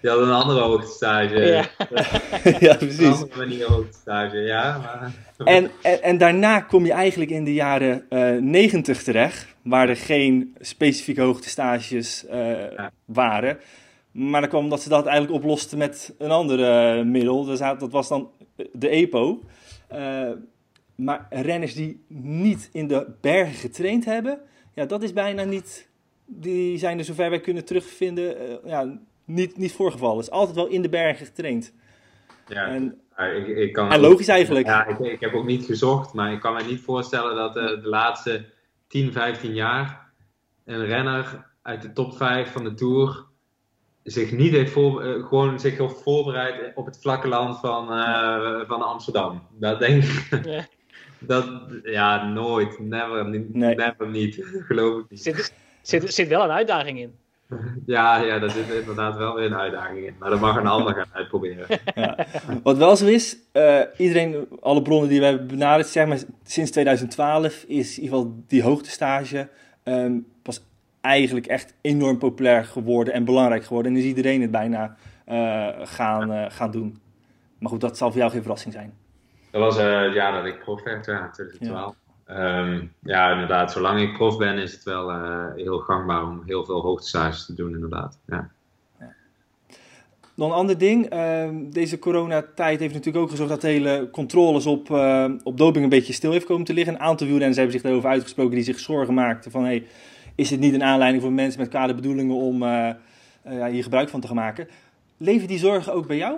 [0.04, 1.40] Die had een andere hoogtestage.
[1.40, 1.64] Ja,
[2.68, 2.98] ja precies.
[2.98, 4.78] Een andere manier hoogtestage, ja.
[4.78, 5.12] Maar...
[5.48, 9.96] En, en, en, daarna kom je eigenlijk in de jaren uh, 90 terecht, waar er
[9.96, 12.92] geen specifieke hoogtestages uh, ja.
[13.04, 13.58] waren.
[14.10, 17.44] Maar dan kwam dat ze dat eigenlijk oplosten met een ander middel.
[17.44, 18.30] Dus dat was dan
[18.72, 19.40] de EPO.
[19.92, 20.30] Uh,
[20.94, 24.38] maar renners die niet in de bergen getraind hebben,
[24.74, 25.88] ja, dat is bijna niet.
[26.26, 28.36] Die zijn er zover wij kunnen terugvinden.
[28.36, 30.22] Uh, ja, niet, niet voorgevallen.
[30.22, 31.72] is altijd wel in de bergen getraind.
[32.46, 34.66] Ja, en, ik, ik kan en logisch eigenlijk.
[34.66, 37.66] Ja, ik, ik, heb ook niet gezocht, maar ik kan me niet voorstellen dat uh,
[37.66, 38.44] de laatste
[38.86, 40.12] 10, 15 jaar
[40.64, 43.24] een renner uit de top 5 van de Tour
[44.02, 48.60] zich niet heeft voor, uh, gewoon zich heeft voorbereid op het vlakke land van, uh,
[48.66, 49.42] van Amsterdam.
[49.50, 50.44] Dat denk ik.
[50.44, 50.66] Ja.
[51.26, 51.46] Dat,
[51.82, 52.78] ja, nooit.
[52.78, 53.74] Never, nee.
[53.74, 54.44] never niet.
[54.66, 55.22] Geloof ik niet.
[55.22, 57.14] Zit, zit, zit wel een uitdaging in.
[57.86, 60.14] Ja, ja, dat zit inderdaad wel weer een uitdaging in.
[60.18, 61.66] Maar dat mag een ander gaan uitproberen.
[61.94, 62.26] Ja.
[62.62, 66.70] Wat wel zo is, uh, iedereen, alle bronnen die we hebben benaderd, zeg maar sinds
[66.70, 69.48] 2012 is in ieder geval die hoogtestage
[69.84, 70.64] um, pas
[71.00, 73.92] eigenlijk echt enorm populair geworden en belangrijk geworden.
[73.92, 74.96] En is iedereen het bijna
[75.28, 76.98] uh, gaan, uh, gaan doen.
[77.58, 78.94] Maar goed, dat zal voor jou geen verrassing zijn.
[79.50, 81.94] Dat was het jaar dat ik prof werd, ja, 2012.
[81.96, 82.03] Ja.
[82.30, 83.72] Um, ja, inderdaad.
[83.72, 87.54] Zolang ik prof ben, is het wel uh, heel gangbaar om heel veel hoogtestages te
[87.54, 88.18] doen, inderdaad.
[88.26, 88.50] Ja.
[90.34, 91.14] Nog een ander ding.
[91.14, 95.84] Uh, deze coronatijd heeft natuurlijk ook gezorgd dat de hele controles op, uh, op doping
[95.84, 96.94] een beetje stil heeft komen te liggen.
[96.94, 99.64] Een aantal wielrenners hebben zich daarover uitgesproken die zich zorgen maakten van...
[99.64, 99.86] Hey,
[100.34, 102.90] is het niet een aanleiding voor mensen met kwade bedoelingen om uh,
[103.42, 104.68] hier gebruik van te maken?
[105.16, 106.36] Leven die zorgen ook bij jou?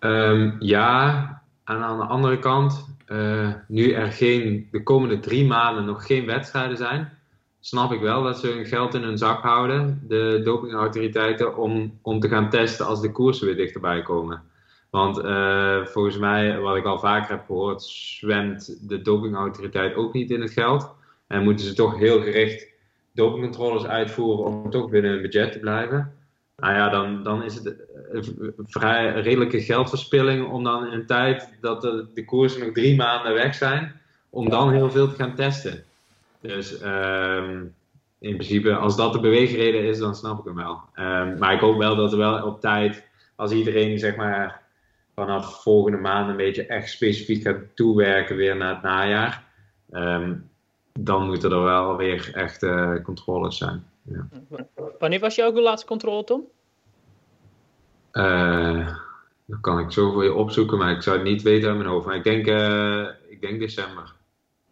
[0.00, 5.84] Um, ja, en aan de andere kant uh, nu er geen, de komende drie maanden
[5.84, 7.18] nog geen wedstrijden zijn,
[7.60, 12.20] snap ik wel dat ze hun geld in hun zak houden, de dopingautoriteiten, om, om
[12.20, 14.42] te gaan testen als de koersen weer dichterbij komen.
[14.90, 20.30] Want uh, volgens mij, wat ik al vaker heb gehoord, zwemt de dopingautoriteit ook niet
[20.30, 20.94] in het geld.
[21.26, 22.68] En moeten ze toch heel gericht
[23.12, 26.14] dopingcontroles uitvoeren om toch binnen hun budget te blijven.
[26.56, 27.76] Nou ja, dan, dan is het
[28.66, 33.34] vrij redelijke geldverspilling om dan in een tijd dat de, de koersen nog drie maanden
[33.34, 35.84] weg zijn, om dan heel veel te gaan testen.
[36.40, 37.74] Dus um,
[38.18, 40.80] in principe, als dat de beweegreden is, dan snap ik hem wel.
[40.94, 44.62] Um, maar ik hoop wel dat er wel op tijd, als iedereen zeg maar
[45.14, 49.44] vanaf volgende maand een beetje echt specifiek gaat toewerken weer naar het najaar,
[49.90, 50.48] um,
[50.92, 52.66] dan moeten er wel weer echt
[53.02, 53.84] controles zijn.
[54.02, 54.28] Ja.
[54.98, 56.44] Wanneer was jouw laatste controle, Tom?
[58.16, 58.88] Uh,
[59.46, 61.88] dat kan ik zo voor je opzoeken, maar ik zou het niet weten uit mijn
[61.88, 62.06] hoofd.
[62.06, 64.12] Maar ik denk, uh, ik denk december.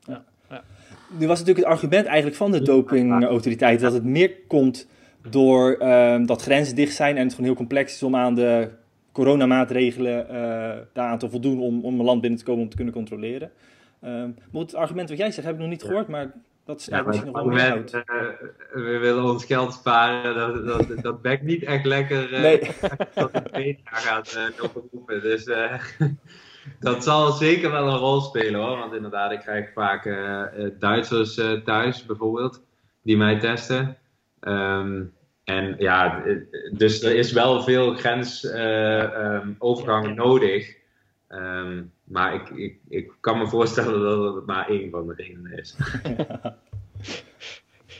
[0.06, 0.62] Ja, ja.
[1.08, 4.88] Nu was natuurlijk het argument eigenlijk van de dopingautoriteit dat het meer komt
[5.30, 8.70] door uh, dat grenzen dicht zijn en het gewoon heel complex is om aan de
[9.12, 12.94] coronamaatregelen uh, daaraan te voldoen om, om een land binnen te komen om te kunnen
[12.94, 13.50] controleren.
[14.00, 16.32] Ehm, maar het argument wat jij zegt heb ik nog niet gehoord, maar
[16.64, 17.76] dat is ja, misschien nog wel meer.
[17.76, 17.82] Uh,
[18.72, 22.60] we willen ons geld sparen, dat, dat, dat bekt niet echt lekker uh, nee.
[23.14, 24.46] dat de media gaat uh.
[25.22, 25.44] Dus
[26.80, 28.78] dat zal zeker wel een rol spelen hoor.
[28.78, 30.42] Want inderdaad, ik krijg vaak uh,
[30.78, 32.62] Duitsers uh, thuis bijvoorbeeld,
[33.02, 33.96] die mij testen.
[34.40, 35.12] Um,
[35.44, 36.22] en ja,
[36.72, 40.76] dus er is wel veel grensovergang um, nodig.
[41.28, 45.58] Um, maar ik, ik, ik kan me voorstellen dat het maar één van de redenen
[45.58, 45.76] is.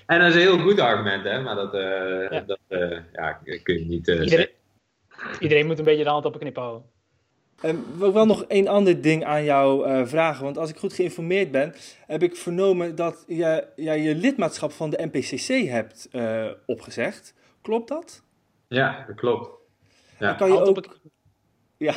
[0.06, 1.42] en dat is een heel goed argument, hè?
[1.42, 2.40] Maar dat, uh, ja.
[2.40, 4.48] dat uh, ja, kun je niet uh, iedereen,
[5.40, 6.92] iedereen, moet een beetje de hand op een knip houden.
[7.64, 10.44] Um, wil ik wel nog één ander ding aan jou uh, vragen.
[10.44, 11.74] Want als ik goed geïnformeerd ben,
[12.06, 17.34] heb ik vernomen dat je ja, je lidmaatschap van de NPCC hebt uh, opgezegd.
[17.62, 18.22] Klopt dat?
[18.68, 19.50] Ja, dat klopt.
[20.18, 20.34] Ja.
[20.34, 20.98] Kan je ook...
[21.76, 21.94] Ja,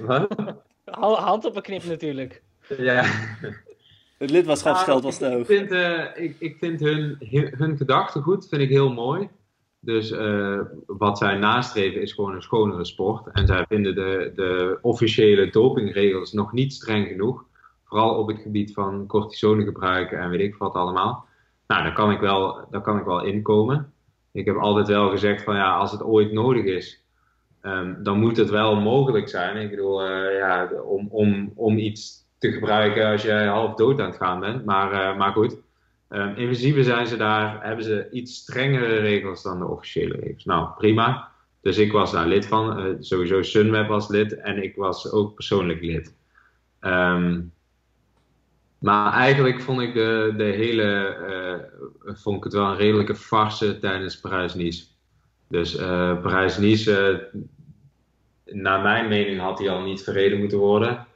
[0.00, 0.36] Wat?
[0.90, 2.42] Ha- Hand op een knip natuurlijk.
[2.78, 3.02] Ja.
[4.18, 5.46] het lidmaatschapsgeld was te ik, hoog.
[5.46, 7.16] vind, eh, ik, ik vind hun,
[7.56, 9.28] hun gedachtegoed vind ik heel mooi.
[9.80, 13.26] Dus eh, wat zij nastreven is gewoon een schonere sport.
[13.32, 17.44] En zij vinden de, de officiële dopingregels nog niet streng genoeg.
[17.84, 21.26] Vooral op het gebied van cortisonegebruik en weet ik wat allemaal.
[21.66, 23.92] Nou, daar kan ik wel, daar kan ik wel inkomen.
[24.32, 27.04] Ik heb altijd wel gezegd van ja, als het ooit nodig is,
[27.66, 29.56] ehm, dan moet het wel mogelijk zijn.
[29.56, 34.06] Ik bedoel, eh, ja, om, om, om iets te gebruiken als je half dood aan
[34.06, 34.64] het gaan bent.
[34.64, 35.56] Maar, eh, maar goed,
[36.08, 40.44] Ehm, in principe zijn ze daar, hebben ze iets strengere regels dan de officiële regels.
[40.44, 41.28] Nou, prima.
[41.60, 42.78] Dus ik was daar lid van.
[42.78, 46.14] Eh, sowieso Sunweb was lid en ik was ook persoonlijk lid.
[46.80, 47.40] Ehm,
[48.78, 51.70] maar eigenlijk vond ik de, de hele,
[52.04, 54.84] vond ik het wel een redelijke farce tijdens Parijs-Nice.
[55.48, 57.28] Dus eh Parijs-Nice,
[58.46, 61.06] naar mijn mening had hij al niet verreden moeten worden.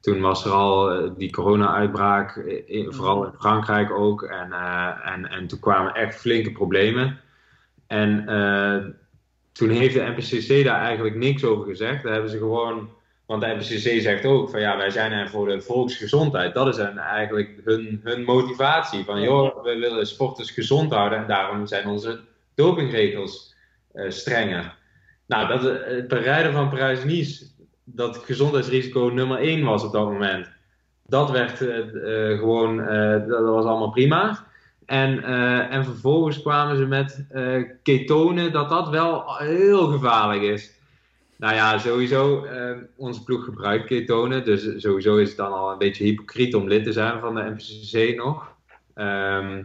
[0.00, 4.22] Toen was er al eh, die corona-uitbraak, eh, in- vooral in Frankrijk ook.
[4.22, 7.20] En, eh, en, en toen kwamen echt flinke problemen.
[7.86, 8.24] En
[9.52, 12.02] toen heeft de NPCC daar eigenlijk niks over gezegd.
[12.02, 12.90] Daar hebben ze gewoon,
[13.26, 16.54] want de NPCC zegt ook van ja, wij zijn er voor de volksgezondheid.
[16.54, 19.04] Dat is eigenlijk hun, hun motivatie.
[19.04, 22.20] Van joh, we willen sporters gezond houden en daarom zijn onze
[22.54, 23.54] dopingregels
[24.08, 24.76] strenger.
[25.28, 27.46] Nou, dat, eh, het bereiden van Parijs-Nice,
[27.84, 30.50] dat gezondheidsrisico nummer 1 was op dat moment.
[31.06, 32.76] Dat werd eh, eh, gewoon,
[33.28, 34.46] dat, was allemaal prima.
[34.86, 35.22] En,
[35.70, 37.26] en vervolgens kwamen ze met
[37.82, 40.76] ketonen, dat dat wel heel gevaarlijk is.
[41.36, 42.46] Nou ja, sowieso,
[42.96, 44.44] onze ploeg gebruikt ketonen.
[44.44, 47.42] Dus sowieso is het dan al een beetje hypocriet om lid te zijn van de
[47.42, 48.52] NPCC nog.
[48.94, 49.62] Ehm,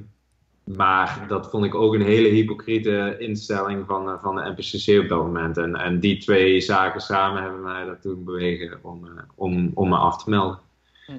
[0.63, 5.09] maar dat vond ik ook een hele hypocriete instelling van, eh, van de NPCC op
[5.09, 5.57] dat moment.
[5.57, 9.95] En, en die twee zaken samen hebben mij daartoe bewegen om, eh, om, om me
[9.95, 10.59] af te melden.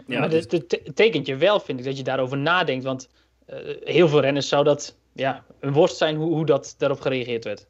[0.06, 2.84] Ja, maar dus- het het tekent je wel, vind ik, dat je daarover nadenkt.
[2.84, 3.08] Want
[3.46, 7.44] eh, heel veel renners zou dat ja, een worst zijn hoe, hoe dat daarop gereageerd
[7.44, 7.66] werd.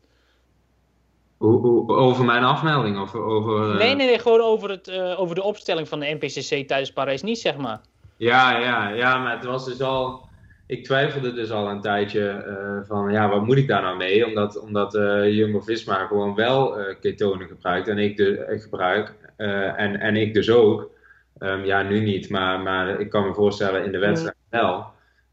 [1.37, 3.01] Hoe, hoe- over mijn afmelding?
[3.01, 6.69] Of over, Nee, nee, nee, gewoon over, het, eh, over de opstelling van de NPCC
[6.69, 7.81] tijdens Parijs-Nice, zeg maar.
[8.17, 10.29] Ja, ja, ja, maar het was dus al.
[10.67, 14.27] Ik twijfelde dus al een tijdje eh, van ja, wat moet ik daar nou mee?
[14.27, 19.15] Omdat, omdat eh, Jumbo Visma gewoon wel eh, ketonen gebruikt en ik de, eh, gebruik.
[19.37, 20.91] en, en ik dus ook.
[21.39, 24.87] Ehm, ja, nu niet, maar, maar ik kan me voorstellen in de wedstrijd wel.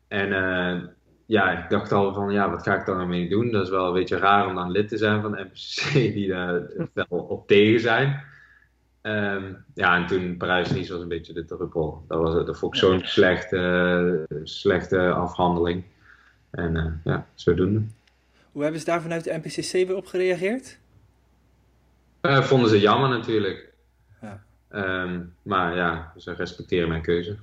[0.08, 0.30] En
[1.26, 3.52] ja, ik dacht al van ja, wat ga ik daar nou mee doen?
[3.52, 6.28] Dat is wel een beetje raar om dan lid te zijn van de NPCC die
[6.28, 6.62] daar
[6.94, 8.24] wel op tegen zijn.
[9.02, 12.06] Ehm, ja, en toen Parijs-Nice was een beetje de druppel.
[12.08, 15.84] Dat, was, dat vond ik zo'n slechte, slechte afhandeling.
[16.52, 17.84] En eh, ja, zodoende.
[18.52, 20.80] Hoe hebben ze daar vanuit de NPCC weer op gereageerd?
[22.22, 23.74] Eh, vonden ze jammer natuurlijk.
[24.22, 24.44] Ja.
[24.68, 27.38] Ehm, maar ja, ze respecteren mijn keuze.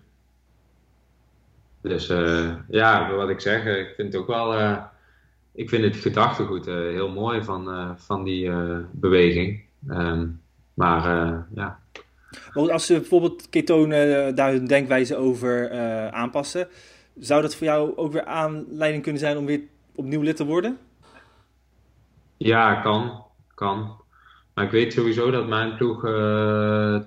[1.81, 4.79] Dus eh, ja, wat ik zeg, ik vind het ook wel.
[5.53, 8.51] ik vind het gedachtegoed heel mooi van, van die
[8.91, 9.65] beweging.
[9.89, 10.27] Ehm,
[10.79, 11.79] maar eh, ja,
[12.53, 16.69] Want als ze bijvoorbeeld ketonen eh, daar hun denkwijze over eh, aanpassen,
[17.19, 19.61] zou dat voor jou ook weer aanleiding kunnen zijn om weer
[19.95, 20.79] opnieuw lid te worden?
[22.37, 23.25] Ja, kan.
[23.55, 23.97] Kan.
[24.55, 26.99] Maar ik weet sowieso dat mijn ploeg, eh,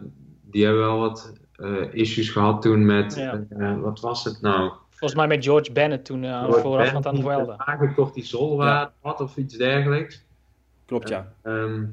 [0.42, 3.44] die hebben wel wat eh, issues gehad toen met, Ja.
[3.50, 4.72] eh, wat was het nou?
[4.90, 7.58] Volgens mij met George Bennett toen uh, voorafgaand aan de Vuelta.
[7.66, 10.26] Eigenlijk cortisolwaarde had of iets dergelijks.
[10.86, 11.34] Klopt, ja.
[11.42, 11.84] Ehm,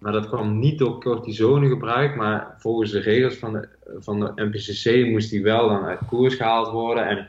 [0.00, 5.06] maar dat kwam niet door cortisonegebruik, maar volgens de regels van de, van de NPCC
[5.06, 7.06] moest die wel dan uit koers gehaald worden.
[7.06, 7.28] En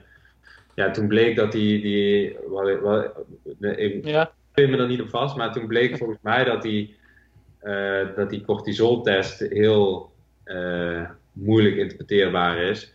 [0.75, 3.11] ja, toen bleek dat die, die wat, wat,
[3.77, 6.95] ik Ja, me er niet op vast, maar toen bleek volgens mij dat die,
[7.59, 10.11] eh, dat die cortisoltest heel
[10.43, 12.93] eh, moeilijk interpreteerbaar is.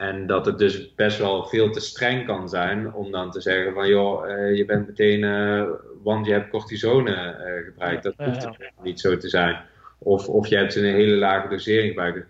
[0.00, 3.72] En dat het dus best wel veel te streng kan zijn om dan te zeggen
[3.72, 5.64] van joh, eh, je bent meteen, eh,
[6.02, 8.02] want je hebt cortisone eh, gebruikt.
[8.02, 8.54] Dat hoeft ja.
[8.58, 9.60] er niet zo te zijn.
[9.98, 12.26] of, of je hebt een hele lage dosering gebruikt.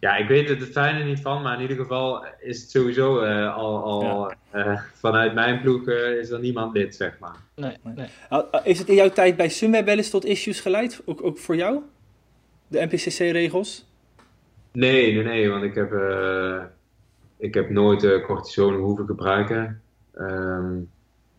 [0.00, 3.24] Ja, ik weet het, het fijne niet van, maar in ieder geval is het sowieso
[3.24, 7.36] uh, al, al uh, vanuit mijn ploeg uh, is er niemand lid, zeg maar.
[7.54, 8.06] Nee, nee.
[8.64, 11.02] Is het in jouw tijd bij Sunweb wel eens tot issues geleid?
[11.04, 11.80] Ook, ook voor jou?
[12.68, 13.86] De NPCC-regels?
[14.72, 15.90] Nee, nee, nee, want ik heb,
[17.44, 19.82] ik heb nooit cortisone hoeven gebruiken
[20.18, 20.90] um,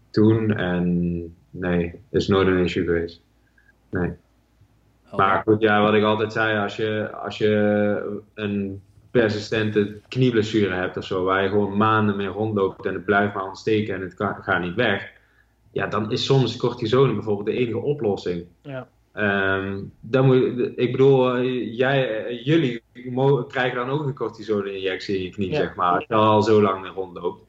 [0.10, 0.56] toen.
[0.56, 3.22] En nee, is nooit een issue geweest.
[3.89, 4.12] Nee.
[5.15, 10.98] Maar goed, ja, wat ik altijd zei, als je, als je een persistente knieblessure hebt
[10.98, 14.13] of zo, waar je gewoon maanden mee rondloopt en het blijft maar ontsteken en het
[14.13, 15.12] kan, gaat niet weg,
[15.72, 18.46] ja, dan is soms cortisone bijvoorbeeld de enige oplossing.
[18.62, 18.88] Ja.
[19.17, 22.82] Um, dan moet, ik bedoel, jij, jullie
[23.47, 25.56] krijgen dan ook een cortisone-injectie in je knie, Ja.
[25.56, 27.43] zeg maar, als je al zo lang mee rondloopt.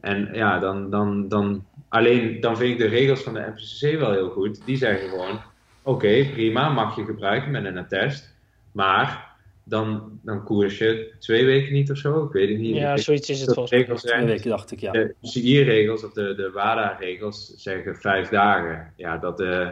[0.00, 4.12] En ja, dan, dan, dan, alleen dan vind ik de regels van de MCCC wel
[4.12, 4.66] heel goed.
[4.66, 5.40] Die zeggen gewoon,
[5.82, 8.36] oké, prima, mag je gebruiken met een attest.
[8.72, 9.26] Maar
[9.64, 12.24] dan, dan koers je twee weken niet of zo.
[12.24, 12.76] Ik weet het niet.
[12.76, 13.80] Ja, Ik- zoiets is het volgens mij.
[13.80, 14.92] regels Twee weken dacht ik, ja.
[14.92, 18.92] De CI-regels of de, de WADA-regels zeggen vijf dagen.
[18.96, 19.68] Ja, dat eh,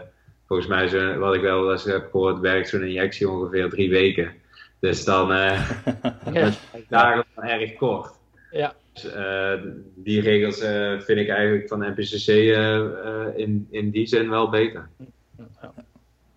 [0.47, 4.33] volgens mij, zo, wat ik wel eens heb gehoord, werkt zo'n injectie ongeveer drie weken.
[4.81, 5.71] Dus dan eh
[6.33, 6.53] Ja.
[6.53, 8.15] vijf dagen erg kort.
[8.51, 8.75] Ja.
[8.93, 9.53] Dus, eh,
[9.95, 14.49] die regels eh, vind ik eigenlijk van NPCC eh, eh, in, in die zin wel
[14.49, 14.89] beter.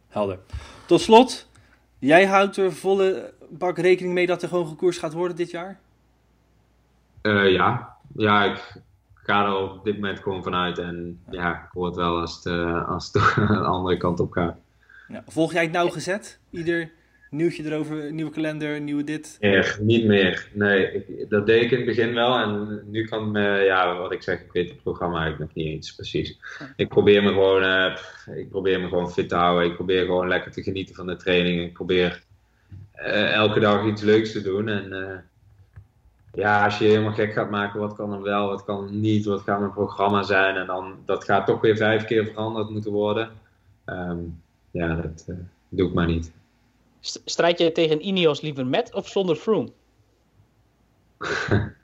[0.07, 0.39] Helder.
[0.85, 1.49] Tot slot,
[1.99, 5.79] jij houdt er volle bak rekening mee dat er gewoon gekoerst gaat worden dit jaar?
[7.21, 7.95] Eh, ja.
[8.15, 8.81] ja, ik
[9.29, 10.77] ga er op dit moment gewoon vanuit.
[10.77, 13.13] En ja, ik hoor het wel als het, eh, als het
[13.47, 14.57] de andere kant op gaat.
[15.07, 15.23] Ja.
[15.27, 16.39] Volg jij het nauwgezet?
[16.49, 16.91] Ieder
[17.29, 19.37] nieuwtje erover, nieuwe kalender, nieuwe dit?
[19.39, 20.49] Meer, niet meer.
[20.53, 22.37] Nee, ik, dat deed ik in het begin wel.
[22.37, 25.73] En nu kan me, ja, wat ik zeg, ik weet het programma eigenlijk nog niet
[25.75, 26.39] eens precies.
[26.75, 27.97] Ik probeer me gewoon, eh,
[28.37, 29.69] ik probeer me gewoon fit te houden.
[29.69, 31.61] Ik probeer gewoon lekker te genieten van de training.
[31.61, 32.23] Ik probeer
[32.91, 34.67] eh, elke dag iets leuks te doen.
[34.67, 35.17] En eh,
[36.33, 38.91] ja, als je je helemaal gek gaat maken, wat kan er wel, wat kan er
[38.91, 40.55] niet, wat gaat mijn programma zijn.
[40.55, 43.31] En dan, dat gaat toch weer vijf keer veranderd moeten worden.
[43.85, 44.19] Ehm,
[44.71, 45.35] ja, dat eh,
[45.69, 46.31] doe ik maar niet.
[46.99, 49.71] St- Strijd je tegen Ineos liever met of zonder Froome?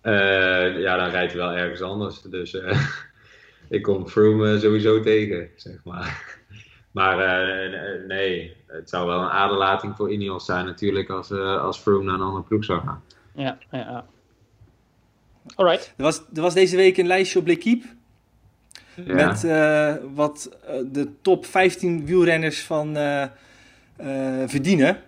[0.00, 2.20] Eh, ja, dan rijdt hij wel ergens anders.
[2.22, 2.80] Dus eh,
[3.68, 6.36] ik kom Froome sowieso tegen, zeg maar.
[6.90, 7.16] Maar
[8.06, 12.14] nee, het zou wel een aderlating voor Ineos zijn natuurlijk als, eh, als Froome naar
[12.14, 13.02] een andere ploeg zou gaan.
[13.38, 14.04] Ja, ja, ja.
[15.54, 15.94] Alright.
[15.96, 17.86] Er was, er was deze week een lijstje op L'Equipe
[18.94, 19.14] Ja.
[19.14, 23.28] met eh, wat eh, de top 15 wielrenners van eh, eh,
[24.48, 24.98] verdienen.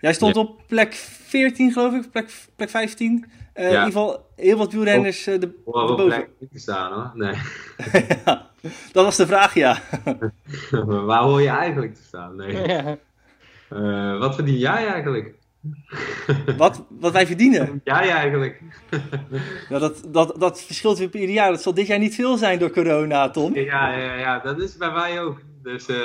[0.00, 0.40] Jij stond Ja.
[0.40, 3.24] op plek 14 geloof ik, plek, plek 15.
[3.52, 6.06] Eh, In ieder geval heel wat wielrenners eh, de, op erboven.
[6.06, 7.10] plek niet te staan hoor.
[7.14, 7.34] Nee.
[8.24, 8.46] ja,
[8.92, 9.78] dat was de vraag, ja.
[11.06, 12.36] Waar hoor je eigenlijk te staan?
[12.36, 12.66] Nee.
[12.68, 12.96] Ja.
[13.70, 15.34] Eh, wat verdien jij eigenlijk?
[16.56, 17.80] Wat, wat wij verdienen.
[17.84, 18.62] Jij eigenlijk?
[19.68, 21.50] Ja, dat, dat, dat verschilt weer per jaar.
[21.50, 23.54] Dat zal dit jaar niet veel zijn door corona, Tom.
[23.54, 25.40] Ja, ja, ja, dat is bij mij ook.
[25.62, 25.96] Dus eh,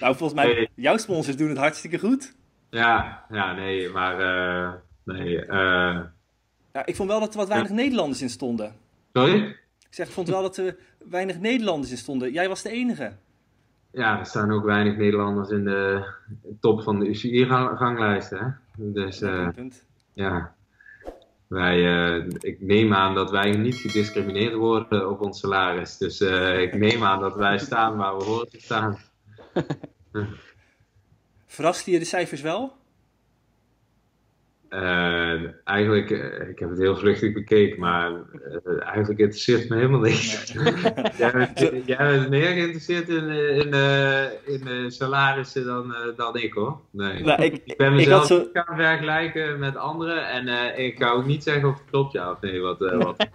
[0.00, 0.68] Nou, volgens mij, Nee.
[0.74, 2.34] jouw sponsors doen het hartstikke goed.
[2.70, 4.72] ja, ja, nee, maar eh,
[5.04, 5.44] nee.
[5.46, 6.00] eh,
[6.72, 8.72] Ja, ik vond wel dat er wat weinig Nederlanders in stonden.
[9.12, 9.36] sorry?
[9.88, 10.76] Ik zeg, ik vond wel dat er
[11.08, 12.32] weinig Nederlanders in stonden.
[12.32, 13.12] Jij was de enige.
[13.92, 16.04] Ja, er staan ook weinig Nederlanders in de
[16.60, 18.30] top van de UCI-ganglijst.
[18.30, 18.38] Hè?
[18.76, 19.48] Dus eh,
[20.12, 20.54] ja,
[21.46, 25.96] wij, eh, ik neem aan dat wij niet gediscrimineerd worden op ons salaris.
[25.96, 28.98] Dus eh, ik neem aan dat wij staan waar we horen te staan.
[31.46, 32.72] Verraste je de cijfers wel?
[34.72, 40.00] Eh, eigenlijk, eh, ik heb het heel vluchtig bekeken, maar eh, eigenlijk interesseert me helemaal
[40.00, 40.52] niks.
[41.18, 43.28] jij, bent, jij bent meer geïnteresseerd in,
[43.72, 44.22] eh,
[44.54, 46.80] in, in salarissen dan, eh, dan ik hoor.
[46.90, 47.22] Nee.
[47.22, 48.48] Nou, ik, Ik ben mezelf zo...
[48.52, 52.30] gaan vergelijken met anderen en eh, ik ga ook niet zeggen of het klopt ja
[52.30, 52.60] of nee.
[52.60, 53.26] Wat, eh, wat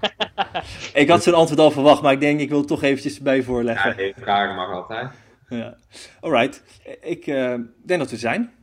[0.93, 3.37] Ik had zo'n antwoord al verwacht, maar ik denk ik wil het toch eventjes erbij
[3.37, 3.95] ja, voorleggen.
[3.97, 5.09] nee, vragen mag altijd.
[5.49, 5.77] Ja.
[6.19, 6.63] Alright,
[7.01, 7.53] ik eh,
[7.85, 8.53] denk dat we er zijn.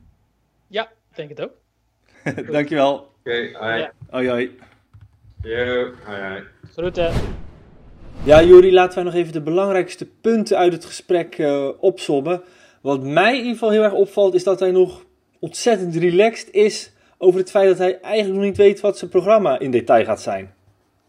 [0.69, 1.63] ja, ik denk het ook.
[2.53, 3.09] Dankjewel.
[3.19, 3.79] Oké, hoi.
[3.79, 3.93] Ja.
[4.11, 4.57] Hoi hoi.
[5.43, 6.43] Yo, hoi, hoi.
[6.73, 7.13] Groeten.
[8.25, 12.43] Ja, Juri, laten wij nog even de belangrijkste punten uit het gesprek eh opsommen.
[12.81, 15.05] Wat mij in ieder geval heel erg opvalt, is dat hij nog
[15.39, 19.59] ontzettend relaxed is over het feit dat hij eigenlijk nog niet weet wat zijn programma
[19.59, 20.55] in detail gaat zijn.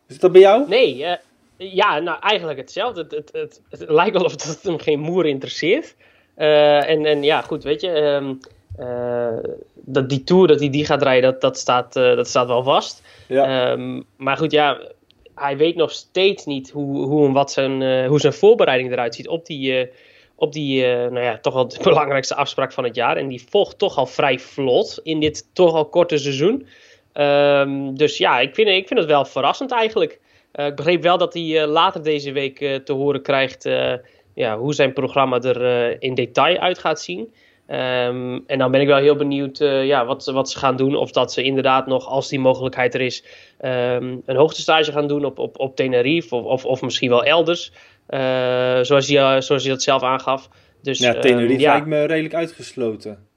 [0.08, 0.68] Is dat bij jou?
[0.68, 1.18] Nee, eh,
[1.58, 3.02] ja, nou eigenlijk hetzelfde.
[3.02, 5.96] Het, het, het, het lijkt wel of het hem geen moer interesseert.
[6.36, 8.34] Eh, en, en ja, goed, weet je, ehm,
[8.78, 9.38] eh,
[9.74, 12.64] dat die tour dat hij die gaat rijden, dat, dat, staat, eh, dat staat wel
[12.64, 13.04] vast.
[13.28, 13.72] Ja.
[13.72, 14.82] Ehm, maar goed, ja,
[15.36, 19.16] hij weet nog steeds niet hoe, hoe en wat zijn, eh, hoe zijn voorbereiding eruit
[19.16, 19.90] ziet op die,
[20.36, 23.18] op die, nou ja, toch wel de belangrijkste afspraak van het jaar.
[23.18, 26.68] En die volgt toch al vrij vlot in dit toch al korte seizoen.
[27.14, 30.20] Ehm, dus ja, ik vind, ik vind het wel verrassend eigenlijk.
[30.54, 33.64] ik begreep wel dat hij later deze week te horen krijgt
[34.34, 37.34] ja, hoe zijn programma er in detail uit gaat zien.
[37.68, 40.96] Um, en dan ben ik wel heel benieuwd uh, ja, wat, wat ze gaan doen.
[40.96, 43.24] Of dat ze inderdaad nog, als die mogelijkheid er is,
[43.62, 46.36] um, een hoogtestage gaan doen op, op, op Tenerife.
[46.36, 47.72] Of, of, of misschien wel elders.
[48.10, 48.20] Uh,
[48.82, 50.50] zoals, hij, zoals hij dat zelf aangaf.
[50.82, 51.72] Dus, ja, Tenerife um, ja.
[51.72, 53.28] lijkt me redelijk uitgesloten.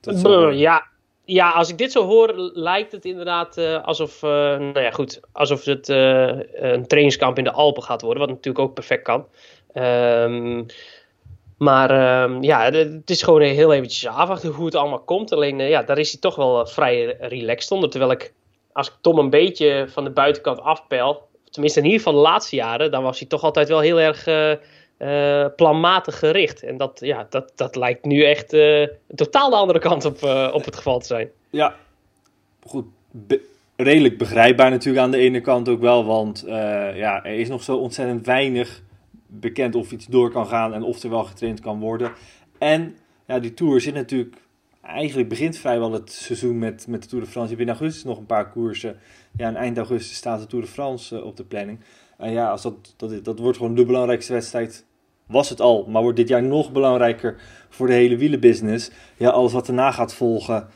[0.00, 0.86] Brr, ja,
[1.24, 5.64] ja, als ik dit zo hoor, lijkt het inderdaad uh, alsof, nou ja, goed, alsof
[5.64, 8.20] het een trainingskamp in de Alpen gaat worden.
[8.20, 9.26] Wat natuurlijk ook perfect kan.
[9.74, 10.66] Um,
[11.58, 15.32] maar um, ja, het is gewoon heel eventjes afwachten hoe het allemaal komt.
[15.32, 17.90] Alleen uh, ja, daar is hij toch wel uh, vrij relaxed onder.
[17.90, 18.32] Terwijl ik,
[18.72, 22.56] als ik Tom een beetje van de buitenkant afpeil, tenminste in ieder geval de laatste
[22.56, 24.26] jaren, dan was hij toch altijd wel heel erg
[24.98, 26.62] uh, planmatig gericht.
[26.62, 28.48] En dat, ja, dat, dat lijkt nu echt
[29.14, 31.30] totaal de andere kant op, op het geval te zijn.
[31.50, 31.74] Ja,
[32.66, 32.84] goed.
[33.76, 36.44] Redelijk begrijpbaar natuurlijk aan de ene kant ook wel, want
[36.94, 38.82] ja, er is nog zo ontzettend weinig
[39.26, 42.12] bekend of iets door kan gaan en of er wel getraind kan worden.
[42.58, 44.36] En ja, die Tour zit natuurlijk,
[44.82, 47.50] eigenlijk begint vrijwel het seizoen met, met de Tour de France.
[47.50, 48.96] Je hebt in augustus nog een paar koersen.
[49.36, 51.78] Ja, en eind augustus staat de Tour de France uh, op de planning.
[52.18, 54.84] En ja, als dat, dat, dat wordt gewoon de belangrijkste wedstrijd.
[55.26, 57.36] Was het al, maar wordt dit jaar nog belangrijker
[57.68, 58.90] voor de hele wielenbusiness.
[59.16, 60.68] Ja, alles wat erna gaat volgen.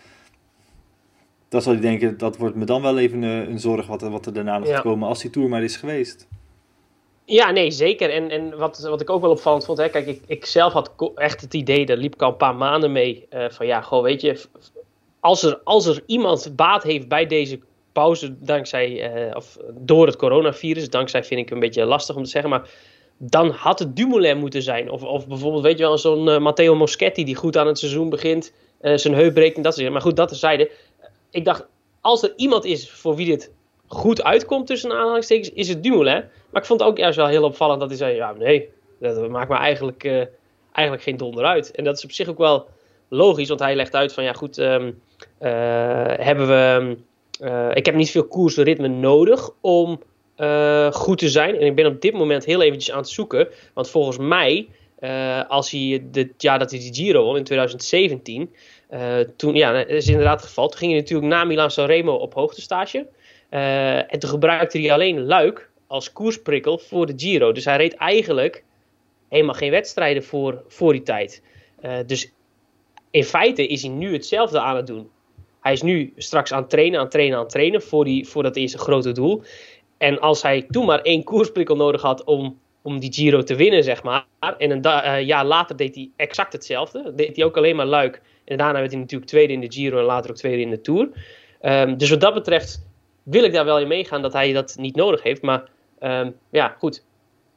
[1.48, 4.26] Dan zal je denken, dat wordt me dan wel even een, een zorg wat, wat
[4.26, 4.74] er daarna nog ja.
[4.74, 6.28] gaat komen als die Tour maar is geweest.
[7.30, 8.10] Ja, nee, zeker.
[8.10, 10.92] En, en wat, wat ik ook wel opvallend vond, hè, kijk, ik, ik zelf had
[11.14, 14.02] echt het idee, daar liep ik al een paar maanden mee, uh, van ja, gewoon
[14.02, 14.40] weet je,
[15.20, 17.60] als er, als er iemand baat heeft bij deze
[17.92, 22.30] pauze, dankzij, uh, of door het coronavirus, dankzij vind ik een beetje lastig om te
[22.30, 22.70] zeggen, maar
[23.18, 24.90] dan had het Dumoulin moeten zijn.
[24.90, 28.08] Of, of bijvoorbeeld, weet je wel, zo'n uh, Matteo Moschetti die goed aan het seizoen
[28.08, 30.70] begint, zijn heup breekt en dat soort Maar goed, dat terzijde.
[31.30, 31.66] Ik dacht,
[32.00, 33.52] als er iemand is voor wie dit
[33.86, 36.24] goed uitkomt tussen aanhalingstekens, is het Dumoulin.
[36.50, 38.68] Maar ik vond het ook juist wel heel opvallend dat hij zei, ja nee,
[39.00, 40.24] dat maakt me eigenlijk, uh,
[40.72, 41.70] eigenlijk geen donder uit.
[41.70, 42.68] En dat is op zich ook wel
[43.08, 45.02] logisch, want hij legt uit van, ja goed, um,
[45.40, 45.50] uh,
[46.06, 46.96] hebben we,
[47.42, 50.00] uh, ik heb niet veel koersritme nodig om
[50.90, 51.54] goed te zijn.
[51.54, 54.68] En ik ben op dit moment heel eventjes aan het zoeken, want volgens mij,
[55.48, 58.54] als hij het jaar dat hij die Giro won in 2017,
[59.36, 60.68] toen, ja, is inderdaad het geval.
[60.68, 63.06] Toen ging hij natuurlijk na Milan Sanremo op hoogtestage.
[63.50, 67.52] Uh, en toen gebruikte hij alleen Luik als koersprikkel voor de Giro.
[67.52, 68.64] Dus hij reed eigenlijk
[69.28, 71.42] helemaal geen wedstrijden voor, voor die tijd.
[71.84, 72.32] Uh, dus
[73.10, 75.10] in feite is hij nu hetzelfde aan het doen.
[75.60, 78.28] Hij is nu straks aan het trainen, aan het trainen, aan het trainen voor, die,
[78.28, 79.42] voor dat eerste grote doel.
[79.98, 83.84] En als hij toen maar één koersprikkel nodig had om, om die Giro te winnen,
[83.84, 84.26] zeg maar.
[84.58, 87.12] En een uh, jaar later deed hij exact hetzelfde.
[87.14, 88.22] Deed hij ook alleen maar luik.
[88.44, 90.80] En daarna werd hij natuurlijk tweede in de Giro en later ook tweede in de
[90.80, 91.08] Tour.
[91.62, 92.86] Um, dus wat dat betreft
[93.22, 95.42] wil ik daar wel in meegaan dat hij dat niet nodig heeft.
[95.42, 95.68] Maar
[96.00, 97.04] um, ja, goed.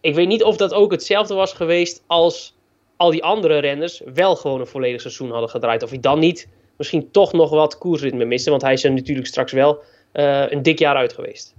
[0.02, 2.56] Ik weet niet of dat ook hetzelfde was geweest als
[2.96, 5.84] al die andere renners wel gewoon een volledig seizoen hadden gedraaid.
[5.84, 8.50] Of hij dan niet misschien toch nog wat koersritme miste.
[8.50, 11.54] Want hij is er natuurlijk straks wel uh, een dik jaar uit geweest.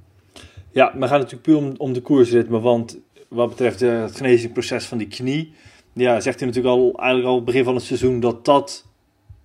[0.70, 2.60] Ja, maar gaat natuurlijk puur om, de koersritme.
[2.60, 5.52] Want wat betreft uh, het genezingsproces van die knie.
[5.92, 8.86] Ja, zegt hij natuurlijk al eigenlijk al begin van het seizoen dat dat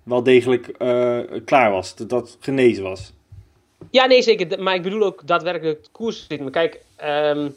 [0.02, 1.96] wel degelijk uh, klaar was.
[1.96, 3.12] Dat dat genezen was.
[3.90, 4.62] Ja, nee, zeker.
[4.62, 6.50] Maar ik bedoel ook daadwerkelijk het koersritme.
[6.50, 7.54] Kijk, um,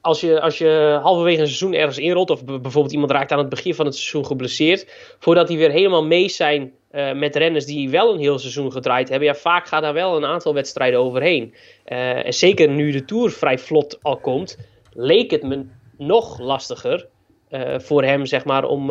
[0.00, 3.48] als, je, als je halverwege een seizoen ergens inrolt, of bijvoorbeeld iemand raakt aan het
[3.48, 4.86] begin van het seizoen geblesseerd,
[5.18, 9.08] voordat die weer helemaal mee zijn uh, met renners die wel een heel seizoen gedraaid
[9.08, 11.54] hebben, ja, vaak gaat daar wel een aantal wedstrijden overheen.
[11.86, 14.58] Uh, en zeker nu de Tour vrij vlot al komt,
[14.92, 15.64] leek het me
[15.98, 17.06] nog lastiger
[17.50, 18.90] uh, voor hem, zeg maar, om,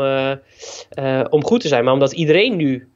[1.30, 1.84] om goed te zijn.
[1.84, 2.88] Maar omdat iedereen nu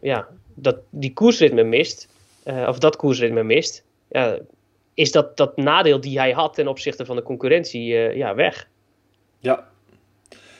[0.00, 2.08] ja, dat, die koersritme mist,
[2.48, 4.38] uh, of dat koersritme mist, ja,
[4.94, 8.68] is dat, dat nadeel die hij had ten opzichte van de concurrentie uh, ja, weg.
[9.38, 9.68] Ja.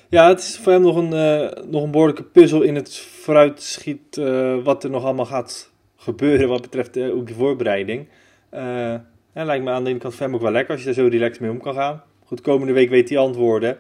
[0.08, 4.16] ja, het is voor hem nog een, uh, nog een behoorlijke puzzel in het vooruitschiet
[4.62, 8.08] wat er nog allemaal gaat gebeuren wat betreft ook de voorbereiding.
[8.50, 10.94] ja, lijkt me aan de ene kant voor hem ook wel lekker als je er
[10.94, 12.02] zo relaxed mee om kan gaan.
[12.24, 13.78] Goed, komende week weet hij antwoorden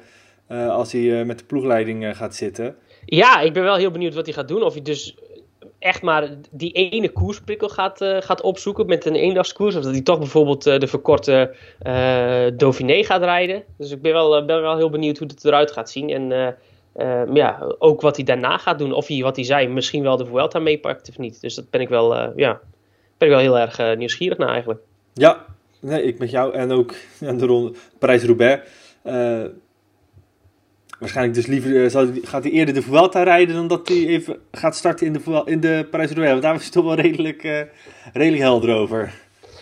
[0.48, 2.76] als hij met de ploegleiding gaat zitten.
[3.04, 4.62] Ja, ik ben wel heel benieuwd wat hij gaat doen.
[4.62, 5.16] Of hij dus
[5.78, 9.76] echt maar die ene koersprikkel gaat, uh, gaat opzoeken met een eendagskoers.
[9.76, 11.54] Of dat hij toch bijvoorbeeld uh, de verkorte
[11.86, 13.64] uh, Dauphiné gaat rijden.
[13.76, 16.10] Dus ik ben wel, ben wel heel benieuwd hoe het eruit gaat zien.
[16.10, 16.56] En
[17.34, 18.92] ja, ook wat hij daarna gaat doen.
[18.92, 21.40] Of hij, wat hij zei, misschien wel de Vuelta meepakt of niet.
[21.40, 22.60] Dus dat ben ik wel, ja,
[23.18, 24.80] ben ik wel heel erg nieuwsgierig naar eigenlijk.
[25.14, 25.44] Ja,
[25.80, 26.54] nee, ik met jou.
[26.54, 28.62] En ook de ronde Parijs-Roubaix
[30.98, 34.36] waarschijnlijk dus liever uh, zal, gaat hij eerder de Vuelta rijden dan dat hij even
[34.52, 36.30] gaat starten in de, in de Parijs-Roubaix.
[36.30, 37.60] Want daar was hij toch wel redelijk, uh,
[38.12, 39.12] redelijk helder over.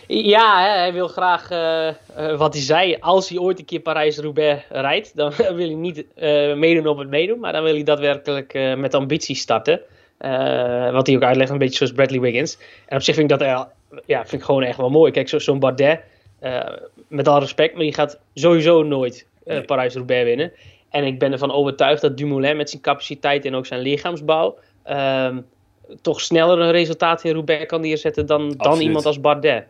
[0.07, 5.15] Ja, hij wil graag, uh, wat hij zei, als hij ooit een keer Parijs-Roubaix rijdt,
[5.15, 6.05] dan wil hij niet
[6.55, 9.81] meedoen op het meedoen, maar dan wil hij daadwerkelijk met ambitie starten.
[10.91, 12.57] wat hij ook uitlegt, een beetje zoals Bradley Wiggins.
[12.85, 13.67] En op zich vind ik dat
[14.05, 15.11] ja, vind ik gewoon echt wel mooi.
[15.11, 15.99] Kijk, zo'n zo Bardet,
[17.07, 19.25] met al respect, maar die gaat sowieso nooit.
[19.65, 20.51] Parijs-Roubaix winnen.
[20.97, 24.57] En ik ben ervan overtuigd dat Dumoulin met zijn capaciteit en ook zijn lichaamsbouw
[24.89, 25.45] um,
[26.01, 29.65] toch sneller een resultaat in Roubaix kan neerzetten dan, dan iemand als Bardet.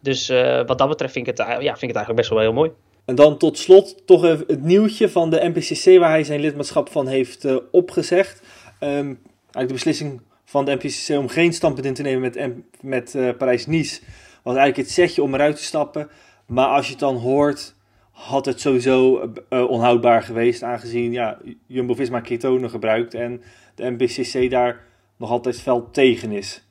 [0.00, 2.38] Dus uh, wat dat betreft vind ik, het, ja, vind ik het eigenlijk best wel
[2.38, 2.70] heel mooi.
[3.04, 6.88] En dan tot slot toch even het nieuwtje van de NPCC waar hij zijn lidmaatschap
[6.88, 8.42] van heeft uh, opgezegd.
[8.80, 13.14] Um, eigenlijk de beslissing van de NPCC om geen standpunt in te nemen met, met
[13.14, 14.00] uh, Parijs-Nice
[14.42, 16.10] was eigenlijk het setje om eruit te stappen.
[16.46, 17.74] Maar als je het dan hoort,
[18.20, 23.42] had het sowieso uh, onhoudbaar geweest, aangezien ja, Jumbo-Visma ketonen gebruikt en
[23.74, 24.84] de NBCC daar
[25.16, 26.64] nog altijd fel tegen is.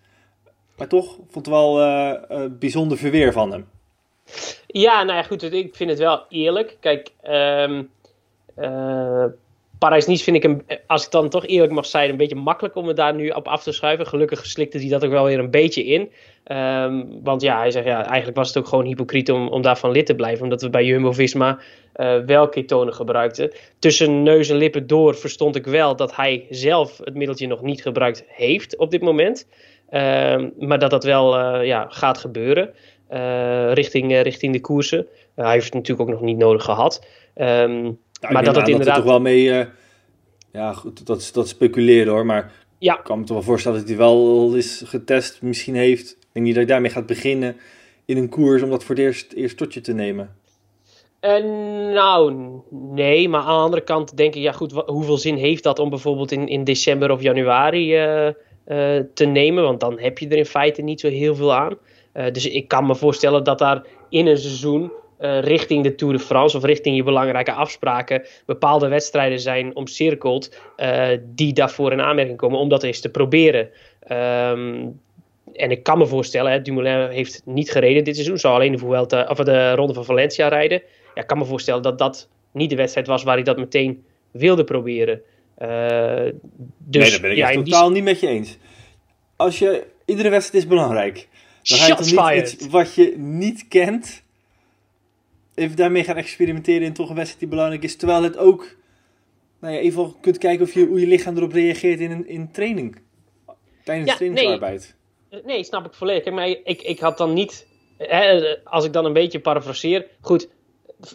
[0.77, 3.67] Maar toch vond het wel uh, bijzonder verweer van hem.
[4.67, 6.77] Ja, nou ja, goed, ik vind het wel eerlijk.
[6.79, 7.89] Kijk, um,
[9.79, 12.87] Parijs-Nice vind ik, hem, als ik dan toch eerlijk mag zijn, een beetje makkelijk om
[12.87, 14.07] het daar nu op af te schuiven.
[14.07, 16.11] Gelukkig slikte hij dat ook wel weer een beetje in.
[16.57, 19.91] Um, want ja, hij zegt ja, eigenlijk was het ook gewoon hypocriet om, om daarvan
[19.91, 20.43] lid te blijven.
[20.43, 21.59] Omdat we bij Jumbo-Visma
[21.95, 23.51] uh, wel ketonen gebruikten.
[23.79, 27.81] Tussen neus en lippen door verstond ik wel dat hij zelf het middeltje nog niet
[27.81, 29.47] gebruikt heeft op dit moment.
[29.91, 32.73] Um, maar dat dat wel uh, ja, gaat gebeuren
[33.73, 35.07] richting, richting de koersen.
[35.35, 37.05] hij heeft het natuurlijk ook nog niet nodig gehad.
[37.35, 38.95] Um, maar dat het inderdaad...
[38.95, 39.43] toch wel mee...
[39.43, 39.65] Uh,
[40.51, 42.25] ja, goed, dat, dat speculeren hoor.
[42.25, 42.97] Maar ja.
[42.97, 46.11] ik kan me toch wel voorstellen dat hij wel is getest, misschien heeft.
[46.11, 47.55] Ik denk niet dat hij daarmee gaat beginnen
[48.05, 50.37] in een koers om dat voor het eerst, eerst tot je te nemen.
[51.21, 51.43] Uh,
[51.93, 52.33] nou,
[52.71, 53.29] nee.
[53.29, 56.31] Maar aan de andere kant denk ik, ja goed, hoeveel zin heeft dat om bijvoorbeeld
[56.31, 58.33] in, in december of januari uh, uh,
[59.13, 59.63] te nemen?
[59.63, 61.77] Want dan heb je er in feite niet zo heel veel aan.
[62.13, 66.19] dus ik kan me voorstellen dat daar in een seizoen uh, richting de Tour de
[66.19, 72.37] France of richting je belangrijke afspraken bepaalde wedstrijden zijn omcirkeld uh, die daarvoor in aanmerking
[72.37, 73.69] komen om dat eens te proberen.
[74.11, 74.99] Um,
[75.53, 78.77] en ik kan me voorstellen, hè, Dumoulin heeft niet gereden dit seizoen, zou alleen de,
[78.77, 80.81] Vuelta, of de Ronde van Valencia rijden.
[81.15, 84.03] Ja, ik kan me voorstellen dat dat niet de wedstrijd was waar hij dat meteen
[84.31, 85.21] wilde proberen.
[85.61, 85.67] Uh,
[86.77, 87.95] dus, nee, dat ben ik ja, totaal die...
[87.95, 88.57] niet met je eens.
[89.35, 91.27] Als je, iedere wedstrijd is belangrijk.
[91.63, 94.23] Dan ga je toch niet iets wat je niet kent
[95.59, 97.95] even daarmee gaan experimenteren in toch een wedstrijd die belangrijk is.
[97.95, 98.75] Terwijl het ook,
[99.59, 103.01] nou ja, even kunt kijken of je, hoe je lichaam erop reageert in, in training.
[103.83, 104.95] Tijdens ja, trainingsarbeid.
[105.29, 106.33] Nee, nee, snap ik volledig.
[106.33, 110.07] Maar ik, ik had dan niet, hè, als ik dan een beetje parafraseer.
[110.21, 110.49] Goed,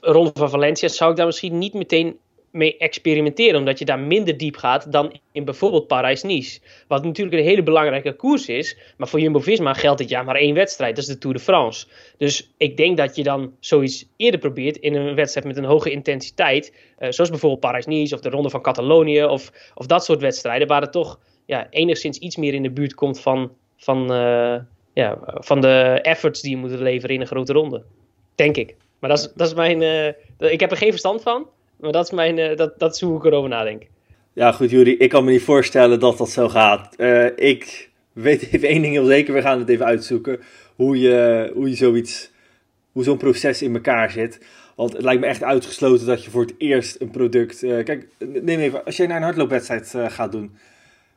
[0.01, 2.18] Ronde van Valencia zou ik daar misschien niet meteen
[2.55, 6.61] mee experimenteren, omdat je daar minder diep gaat dan in bijvoorbeeld Parijs-Nice.
[6.88, 10.55] Wat natuurlijk een hele belangrijke koers is, maar voor Jumbo-Visma geldt dit jaar maar één
[10.55, 11.86] wedstrijd, dat is de Tour de France.
[12.16, 15.90] Dus ik denk dat je dan zoiets eerder probeert in een wedstrijd met een hoge
[15.90, 20.68] intensiteit, uh, zoals bijvoorbeeld Parijs-Nice of de Ronde van Catalonië of, of dat soort wedstrijden,
[20.68, 24.57] waar het toch ja, enigszins iets meer in de buurt komt van, van, uh,
[24.92, 27.82] ja, van de efforts die je moet leveren in een grote ronde.
[28.34, 28.74] Denk ik.
[28.98, 29.82] Maar dat is, dat is mijn.
[30.38, 31.46] Uh, ik heb er geen verstand van.
[31.85, 33.82] Maar dat is, mijn, uh, dat, dat is hoe ik erover nadenk.
[34.32, 34.97] Ja, goed, Juri.
[34.97, 36.95] Ik kan me niet voorstellen dat dat zo gaat.
[36.99, 39.35] Uh, ik weet even één ding heel zeker.
[39.35, 40.41] We gaan het even uitzoeken.
[40.76, 42.30] Hoe je, hoe je zoiets.
[42.93, 44.41] Hoe zo'n proces in elkaar zit.
[44.76, 47.62] Want het lijkt me echt uitgesloten dat je voor het eerst een product.
[47.62, 48.85] Uh, kijk, neem even.
[48.85, 50.57] Als jij naar een hardloopwedstrijd gaat doen.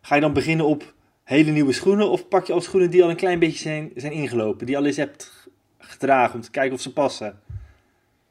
[0.02, 0.94] Ga je dan beginnen op
[1.24, 2.10] hele nieuwe schoenen?
[2.10, 4.66] Of pak je al schoenen die al een klein beetje zijn, zijn ingelopen?
[4.66, 5.48] Die je al eens hebt
[5.78, 7.40] gedragen om te kijken of ze passen?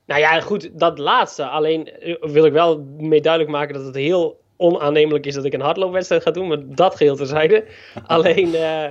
[0.06, 1.44] Nou ja, goed, dat laatste.
[1.44, 5.52] Alleen eh, wil ik wel mee duidelijk maken dat het heel onaannemelijk is dat ik
[5.52, 7.64] een hardloopwedstrijd ga doen, maar dat geheel terzijde.
[8.06, 8.84] Alleen, uh,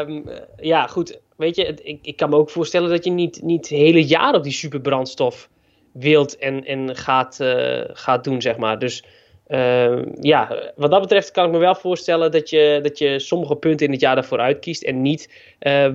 [0.00, 0.24] um,
[0.56, 3.78] ja, goed, weet je, ik, ik kan me ook voorstellen dat je niet, niet het
[3.78, 5.48] hele jaar op die superbrandstof
[5.92, 8.78] wilt en, en gaat, uh, gaat doen, zeg maar.
[8.78, 9.04] Dus
[9.48, 13.56] uh, ja, wat dat betreft kan ik me wel voorstellen dat je, dat je sommige
[13.56, 15.32] punten in het jaar daarvoor uitkiest en niet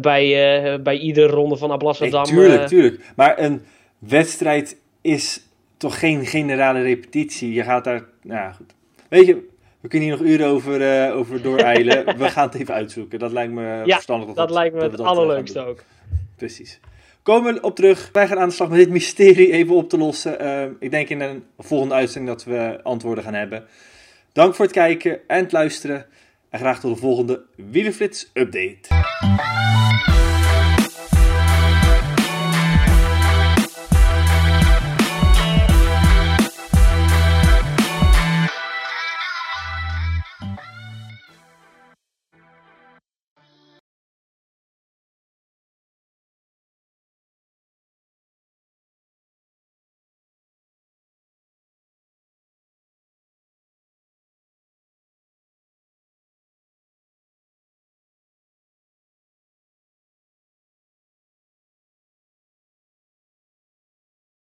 [0.01, 2.23] bij, bij iedere ronde van Ablasserdam...
[2.23, 3.11] Nee, tuurlijk, tuurlijk.
[3.15, 3.61] Maar een
[4.07, 5.47] wedstrijd is
[5.77, 7.53] toch geen generale repetitie.
[7.53, 8.73] Je gaat daar, nou goed.
[9.09, 9.47] Weet je,
[9.85, 12.05] we kunnen hier nog uren over, uh, over dooreilen.
[12.17, 13.19] we gaan het even uitzoeken.
[13.19, 14.27] Dat lijkt me ja, verstandig.
[14.27, 15.83] Dat, dat lijkt me het eh, allerleukste ook.
[16.35, 16.79] Precies.
[17.23, 18.09] Komen we op terug.
[18.11, 20.41] Wij gaan aan de slag met dit mysterie even op te lossen.
[20.41, 23.65] Uh, ik denk in een volgende uitzending dat we antwoorden gaan hebben.
[24.31, 26.05] Dank voor het kijken en het luisteren.
[26.49, 28.87] En graag tot de volgende Wielenflits update.